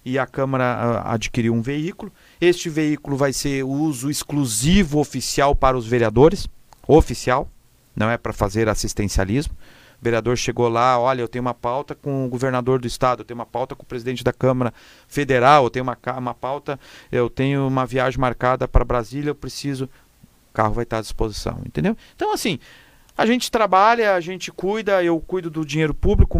e 0.03 0.17
a 0.17 0.25
Câmara 0.25 1.03
uh, 1.05 1.09
adquiriu 1.09 1.53
um 1.53 1.61
veículo. 1.61 2.11
Este 2.39 2.69
veículo 2.69 3.17
vai 3.17 3.33
ser 3.33 3.63
uso 3.63 4.09
exclusivo 4.09 4.99
oficial 4.99 5.55
para 5.55 5.77
os 5.77 5.85
vereadores, 5.85 6.47
oficial, 6.87 7.49
não 7.95 8.09
é 8.09 8.17
para 8.17 8.33
fazer 8.33 8.69
assistencialismo. 8.69 9.55
O 9.99 10.03
vereador 10.03 10.37
chegou 10.37 10.69
lá, 10.69 10.99
olha, 10.99 11.21
eu 11.21 11.27
tenho 11.27 11.41
uma 11.41 11.53
pauta 11.53 11.95
com 11.95 12.25
o 12.25 12.29
governador 12.29 12.79
do 12.79 12.85
estado, 12.85 13.21
eu 13.21 13.25
tenho 13.25 13.39
uma 13.39 13.45
pauta 13.45 13.75
com 13.75 13.83
o 13.83 13.85
presidente 13.85 14.23
da 14.23 14.31
Câmara 14.31 14.73
Federal, 15.07 15.63
eu 15.63 15.69
tenho 15.69 15.83
uma, 15.83 15.97
uma 16.17 16.33
pauta, 16.33 16.79
eu 17.11 17.29
tenho 17.29 17.67
uma 17.67 17.85
viagem 17.85 18.19
marcada 18.19 18.67
para 18.67 18.85
Brasília, 18.85 19.31
eu 19.31 19.35
preciso, 19.35 19.85
o 19.85 20.53
carro 20.53 20.73
vai 20.73 20.83
estar 20.83 20.99
à 20.99 21.01
disposição, 21.01 21.61
entendeu? 21.65 21.97
Então, 22.15 22.31
assim, 22.31 22.59
a 23.17 23.25
gente 23.25 23.49
trabalha, 23.49 24.13
a 24.13 24.19
gente 24.19 24.51
cuida, 24.51 25.03
eu 25.03 25.19
cuido 25.19 25.49
do 25.49 25.65
dinheiro 25.65 25.95
público, 25.95 26.39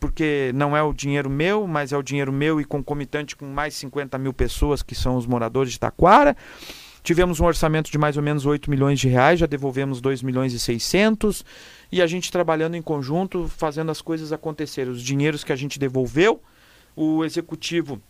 porque 0.00 0.50
não 0.54 0.74
é 0.74 0.82
o 0.82 0.94
dinheiro 0.94 1.28
meu, 1.28 1.66
mas 1.66 1.92
é 1.92 1.96
o 1.96 2.02
dinheiro 2.02 2.32
meu 2.32 2.58
e 2.58 2.64
concomitante 2.64 3.36
com 3.36 3.44
mais 3.44 3.74
50 3.74 4.16
mil 4.16 4.32
pessoas 4.32 4.82
que 4.82 4.94
são 4.94 5.16
os 5.16 5.26
moradores 5.26 5.72
de 5.72 5.78
Taquara. 5.78 6.34
Tivemos 7.02 7.40
um 7.40 7.44
orçamento 7.44 7.90
de 7.90 7.98
mais 7.98 8.16
ou 8.16 8.22
menos 8.22 8.46
8 8.46 8.70
milhões 8.70 8.98
de 8.98 9.08
reais, 9.08 9.40
já 9.40 9.46
devolvemos 9.46 10.00
2 10.00 10.22
milhões 10.22 10.54
e 10.54 10.58
600 10.58 11.44
e 11.92 12.00
a 12.00 12.06
gente 12.06 12.32
trabalhando 12.32 12.74
em 12.74 12.80
conjunto, 12.80 13.46
fazendo 13.46 13.90
as 13.90 14.00
coisas 14.00 14.32
acontecerem. 14.32 14.90
Os 14.90 15.02
dinheiros 15.02 15.44
que 15.44 15.52
a 15.52 15.56
gente 15.56 15.78
devolveu, 15.78 16.42
o 16.96 17.22
executivo 17.22 18.00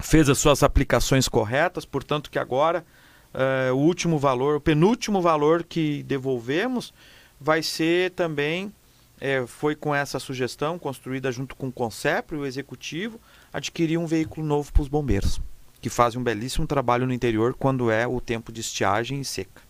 fez 0.00 0.28
as 0.28 0.36
suas 0.36 0.64
aplicações 0.64 1.28
corretas, 1.28 1.84
portanto 1.84 2.28
que 2.28 2.40
agora 2.40 2.84
uh, 3.32 3.72
o 3.72 3.78
último 3.78 4.18
valor, 4.18 4.56
o 4.56 4.60
penúltimo 4.60 5.22
valor 5.22 5.62
que 5.62 6.02
devolvemos 6.02 6.92
vai 7.40 7.62
ser 7.62 8.10
também, 8.10 8.74
é, 9.20 9.46
foi 9.46 9.76
com 9.76 9.94
essa 9.94 10.18
sugestão, 10.18 10.76
construída 10.76 11.30
junto 11.30 11.54
com 11.54 11.68
o 11.68 11.72
CONCEP, 11.72 12.34
o 12.34 12.44
executivo, 12.44 13.20
adquirir 13.52 13.96
um 13.96 14.06
veículo 14.06 14.44
novo 14.44 14.72
para 14.72 14.82
os 14.82 14.88
bombeiros, 14.88 15.40
que 15.80 15.88
fazem 15.88 16.20
um 16.20 16.24
belíssimo 16.24 16.66
trabalho 16.66 17.06
no 17.06 17.12
interior 17.12 17.54
quando 17.54 17.92
é 17.92 18.08
o 18.08 18.20
tempo 18.20 18.50
de 18.50 18.60
estiagem 18.60 19.20
e 19.20 19.24
seca. 19.24 19.62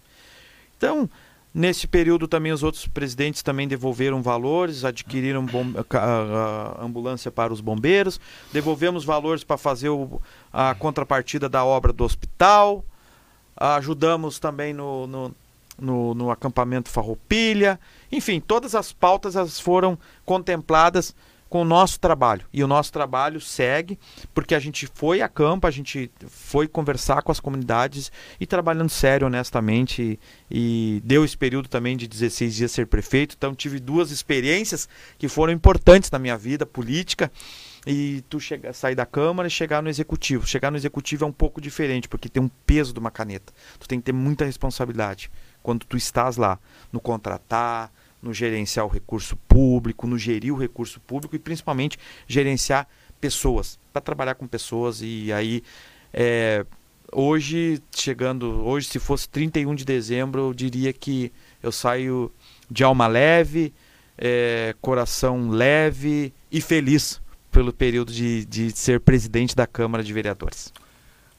Então, 0.76 1.10
Nesse 1.54 1.86
período 1.86 2.26
também 2.26 2.50
os 2.50 2.64
outros 2.64 2.88
presidentes 2.88 3.40
também 3.40 3.68
devolveram 3.68 4.20
valores, 4.20 4.84
adquiriram 4.84 5.46
a, 5.90 6.80
a 6.80 6.84
ambulância 6.84 7.30
para 7.30 7.52
os 7.52 7.60
bombeiros, 7.60 8.18
devolvemos 8.52 9.04
valores 9.04 9.44
para 9.44 9.56
fazer 9.56 9.88
o, 9.88 10.20
a 10.52 10.74
contrapartida 10.74 11.48
da 11.48 11.64
obra 11.64 11.92
do 11.92 12.02
hospital, 12.02 12.84
ajudamos 13.56 14.40
também 14.40 14.72
no, 14.72 15.06
no, 15.06 15.34
no, 15.78 16.14
no 16.14 16.30
acampamento 16.32 16.90
Farroupilha. 16.90 17.78
Enfim, 18.10 18.40
todas 18.40 18.74
as 18.74 18.92
pautas 18.92 19.36
as 19.36 19.60
foram 19.60 19.96
contempladas 20.24 21.14
com 21.48 21.62
o 21.62 21.64
nosso 21.64 22.00
trabalho. 22.00 22.46
E 22.52 22.62
o 22.64 22.66
nosso 22.66 22.92
trabalho 22.92 23.40
segue, 23.40 23.98
porque 24.32 24.54
a 24.54 24.58
gente 24.58 24.88
foi 24.92 25.22
a 25.22 25.28
campo, 25.28 25.66
a 25.66 25.70
gente 25.70 26.10
foi 26.26 26.66
conversar 26.66 27.22
com 27.22 27.30
as 27.30 27.40
comunidades 27.40 28.10
e 28.40 28.46
trabalhando 28.46 28.90
sério, 28.90 29.26
honestamente. 29.26 30.18
E, 30.50 30.96
e 30.96 31.00
deu 31.04 31.24
esse 31.24 31.36
período 31.36 31.68
também 31.68 31.96
de 31.96 32.08
16 32.08 32.54
dias 32.54 32.72
ser 32.72 32.86
prefeito. 32.86 33.34
Então 33.36 33.54
tive 33.54 33.78
duas 33.78 34.10
experiências 34.10 34.88
que 35.18 35.28
foram 35.28 35.52
importantes 35.52 36.10
na 36.10 36.18
minha 36.18 36.36
vida 36.36 36.66
política 36.66 37.30
e 37.86 38.22
tu 38.28 38.40
chega, 38.40 38.72
sair 38.72 38.94
da 38.94 39.04
Câmara 39.04 39.46
e 39.46 39.50
chegar 39.50 39.82
no 39.82 39.88
Executivo. 39.88 40.46
Chegar 40.46 40.70
no 40.70 40.76
Executivo 40.76 41.24
é 41.24 41.28
um 41.28 41.32
pouco 41.32 41.60
diferente, 41.60 42.08
porque 42.08 42.28
tem 42.28 42.42
um 42.42 42.48
peso 42.48 42.92
de 42.92 42.98
uma 42.98 43.10
caneta. 43.10 43.52
Tu 43.78 43.86
tem 43.86 43.98
que 43.98 44.06
ter 44.06 44.12
muita 44.12 44.44
responsabilidade 44.44 45.30
quando 45.62 45.84
tu 45.86 45.96
estás 45.96 46.36
lá, 46.36 46.58
no 46.92 47.00
contratar, 47.00 47.90
no 48.24 48.32
gerenciar 48.32 48.86
o 48.86 48.88
recurso 48.88 49.36
público, 49.36 50.06
no 50.06 50.18
gerir 50.18 50.52
o 50.52 50.58
recurso 50.58 50.98
público 51.00 51.36
e 51.36 51.38
principalmente 51.38 51.98
gerenciar 52.26 52.88
pessoas, 53.20 53.78
para 53.92 54.02
trabalhar 54.02 54.34
com 54.34 54.46
pessoas 54.46 55.00
e 55.02 55.32
aí 55.32 55.62
é, 56.12 56.64
hoje 57.12 57.80
chegando, 57.94 58.64
hoje 58.64 58.88
se 58.88 58.98
fosse 58.98 59.28
31 59.28 59.74
de 59.74 59.84
dezembro, 59.84 60.48
eu 60.48 60.54
diria 60.54 60.92
que 60.92 61.32
eu 61.62 61.70
saio 61.70 62.32
de 62.70 62.82
alma 62.82 63.06
leve, 63.06 63.72
é, 64.18 64.74
coração 64.80 65.50
leve 65.50 66.32
e 66.50 66.60
feliz 66.60 67.20
pelo 67.50 67.72
período 67.72 68.12
de, 68.12 68.44
de 68.44 68.70
ser 68.76 69.00
presidente 69.00 69.54
da 69.54 69.66
Câmara 69.66 70.02
de 70.02 70.12
Vereadores. 70.12 70.72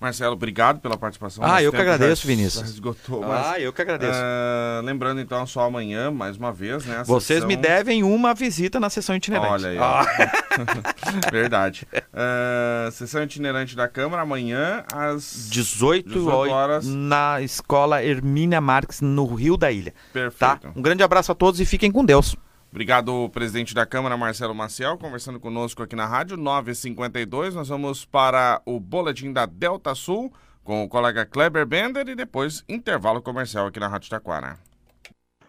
Marcelo, 0.05 0.33
obrigado 0.33 0.79
pela 0.79 0.97
participação. 0.97 1.43
Ah, 1.43 1.63
eu 1.63 1.71
que 1.71 1.81
agradeço, 1.81 2.21
já, 2.21 2.27
Vinícius. 2.27 2.63
Já 2.63 2.69
esgotou, 2.69 3.21
mas, 3.21 3.47
ah, 3.47 3.59
eu 3.59 3.73
que 3.73 3.81
agradeço. 3.81 4.19
Uh, 4.19 4.85
lembrando 4.85 5.19
então 5.19 5.45
só 5.47 5.61
amanhã, 5.61 6.11
mais 6.11 6.37
uma 6.37 6.51
vez, 6.51 6.85
né? 6.85 7.03
Vocês 7.03 7.39
sessão... 7.39 7.47
me 7.47 7.55
devem 7.55 8.03
uma 8.03 8.35
visita 8.35 8.79
na 8.79 8.87
sessão 8.87 9.15
itinerante. 9.15 9.65
Olha 9.65 9.69
aí. 9.69 9.77
Oh. 9.79 11.31
Verdade. 11.31 11.87
Uh, 11.91 12.91
sessão 12.91 13.23
itinerante 13.23 13.75
da 13.75 13.87
Câmara 13.87 14.21
amanhã 14.21 14.83
às 14.93 15.49
18, 15.49 16.07
18 16.07 16.51
horas 16.51 16.85
na 16.85 17.41
Escola 17.41 18.03
Hermínia 18.03 18.61
Marques, 18.61 19.01
no 19.01 19.25
Rio 19.33 19.57
da 19.57 19.71
Ilha. 19.71 19.93
Perfeito. 20.13 20.37
Tá? 20.37 20.59
Um 20.75 20.83
grande 20.83 21.01
abraço 21.01 21.31
a 21.31 21.35
todos 21.35 21.59
e 21.59 21.65
fiquem 21.65 21.91
com 21.91 22.05
Deus. 22.05 22.35
Obrigado, 22.71 23.29
presidente 23.29 23.73
da 23.73 23.85
Câmara, 23.85 24.17
Marcelo 24.17 24.53
Maciel, 24.53 24.97
conversando 24.97 25.39
conosco 25.39 25.81
aqui 25.81 25.95
na 25.95 26.05
rádio 26.05 26.35
952. 26.35 27.55
Nós 27.55 27.69
vamos 27.69 28.03
para 28.03 28.61
o 28.65 28.79
boletim 28.79 29.31
da 29.31 29.45
Delta 29.45 29.95
Sul 29.95 30.33
com 30.63 30.83
o 30.83 30.89
colega 30.89 31.25
Kleber 31.25 31.65
Bender 31.65 32.09
e 32.09 32.15
depois 32.15 32.65
intervalo 32.67 33.21
comercial 33.21 33.67
aqui 33.67 33.79
na 33.79 33.87
Rádio 33.87 34.09
Taquara. 34.09 34.57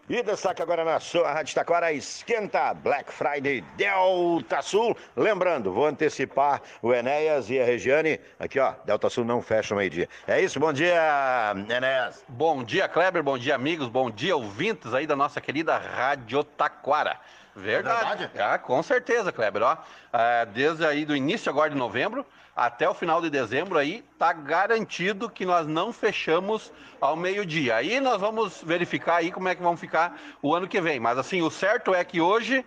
E 0.09 0.23
destaque 0.23 0.61
agora 0.61 0.85
na 0.85 1.01
sua 1.01 1.33
Rádio 1.33 1.53
Taquara, 1.53 1.91
esquenta 1.91 2.73
Black 2.73 3.11
Friday 3.11 3.59
Delta 3.75 4.61
Sul. 4.61 4.95
Lembrando, 5.17 5.73
vou 5.73 5.85
antecipar 5.85 6.61
o 6.81 6.93
Enéas 6.93 7.49
e 7.49 7.59
a 7.59 7.65
Regiane. 7.65 8.17
Aqui, 8.39 8.57
ó, 8.57 8.73
Delta 8.85 9.09
Sul 9.09 9.25
não 9.25 9.41
fecha 9.41 9.73
o 9.73 9.77
meio-dia. 9.77 10.07
É 10.25 10.39
isso, 10.39 10.61
bom 10.61 10.71
dia, 10.71 11.53
Enéas. 11.69 12.23
Bom 12.29 12.63
dia, 12.63 12.87
Kleber, 12.87 13.21
bom 13.21 13.37
dia, 13.37 13.53
amigos, 13.53 13.89
bom 13.89 14.09
dia, 14.09 14.33
ouvintes 14.33 14.93
aí 14.93 15.05
da 15.05 15.13
nossa 15.13 15.41
querida 15.41 15.77
Rádio 15.77 16.41
Taquara. 16.41 17.19
Verdade. 17.53 18.19
Verdade? 18.27 18.39
Ah, 18.39 18.57
com 18.57 18.81
certeza, 18.81 19.33
Kleber. 19.33 19.63
Ó, 19.63 19.77
é, 20.13 20.45
desde 20.45 20.85
aí 20.85 21.03
do 21.03 21.17
início 21.17 21.49
agora 21.49 21.69
de 21.69 21.75
novembro 21.75 22.25
até 22.57 22.89
o 22.89 22.93
final 22.95 23.21
de 23.21 23.29
dezembro 23.29 23.77
aí, 23.77 24.03
tá 24.17 24.33
garantido 24.33 25.29
que 25.29 25.45
nós 25.45 25.67
não 25.67 25.93
fechamos 25.93 26.73
ao 26.99 27.15
meio-dia. 27.15 27.75
Aí 27.75 27.99
nós 27.99 28.19
vamos 28.19 28.63
verificar 28.63 29.17
aí 29.17 29.31
como 29.31 29.47
é 29.47 29.53
que 29.53 29.61
vão 29.61 29.77
ficar 29.77 30.19
o 30.41 30.55
ano 30.55 30.67
que 30.67 30.81
vem. 30.81 30.99
Mas 30.99 31.19
assim, 31.19 31.43
o 31.43 31.51
certo 31.51 31.93
é 31.93 32.03
que 32.03 32.19
hoje 32.19 32.65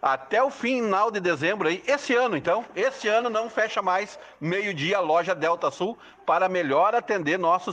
até 0.00 0.42
o 0.42 0.50
final 0.50 1.10
de 1.10 1.20
dezembro 1.20 1.68
aí, 1.68 1.82
esse 1.86 2.14
ano 2.14 2.36
então, 2.36 2.64
esse 2.74 3.06
ano 3.08 3.30
não 3.30 3.50
fecha 3.50 3.82
mais 3.82 4.18
meio-dia 4.40 4.98
a 4.98 5.00
loja 5.00 5.34
Delta 5.34 5.70
Sul 5.70 5.98
para 6.24 6.48
melhor 6.48 6.94
atender 6.94 7.38
nossos 7.38 7.68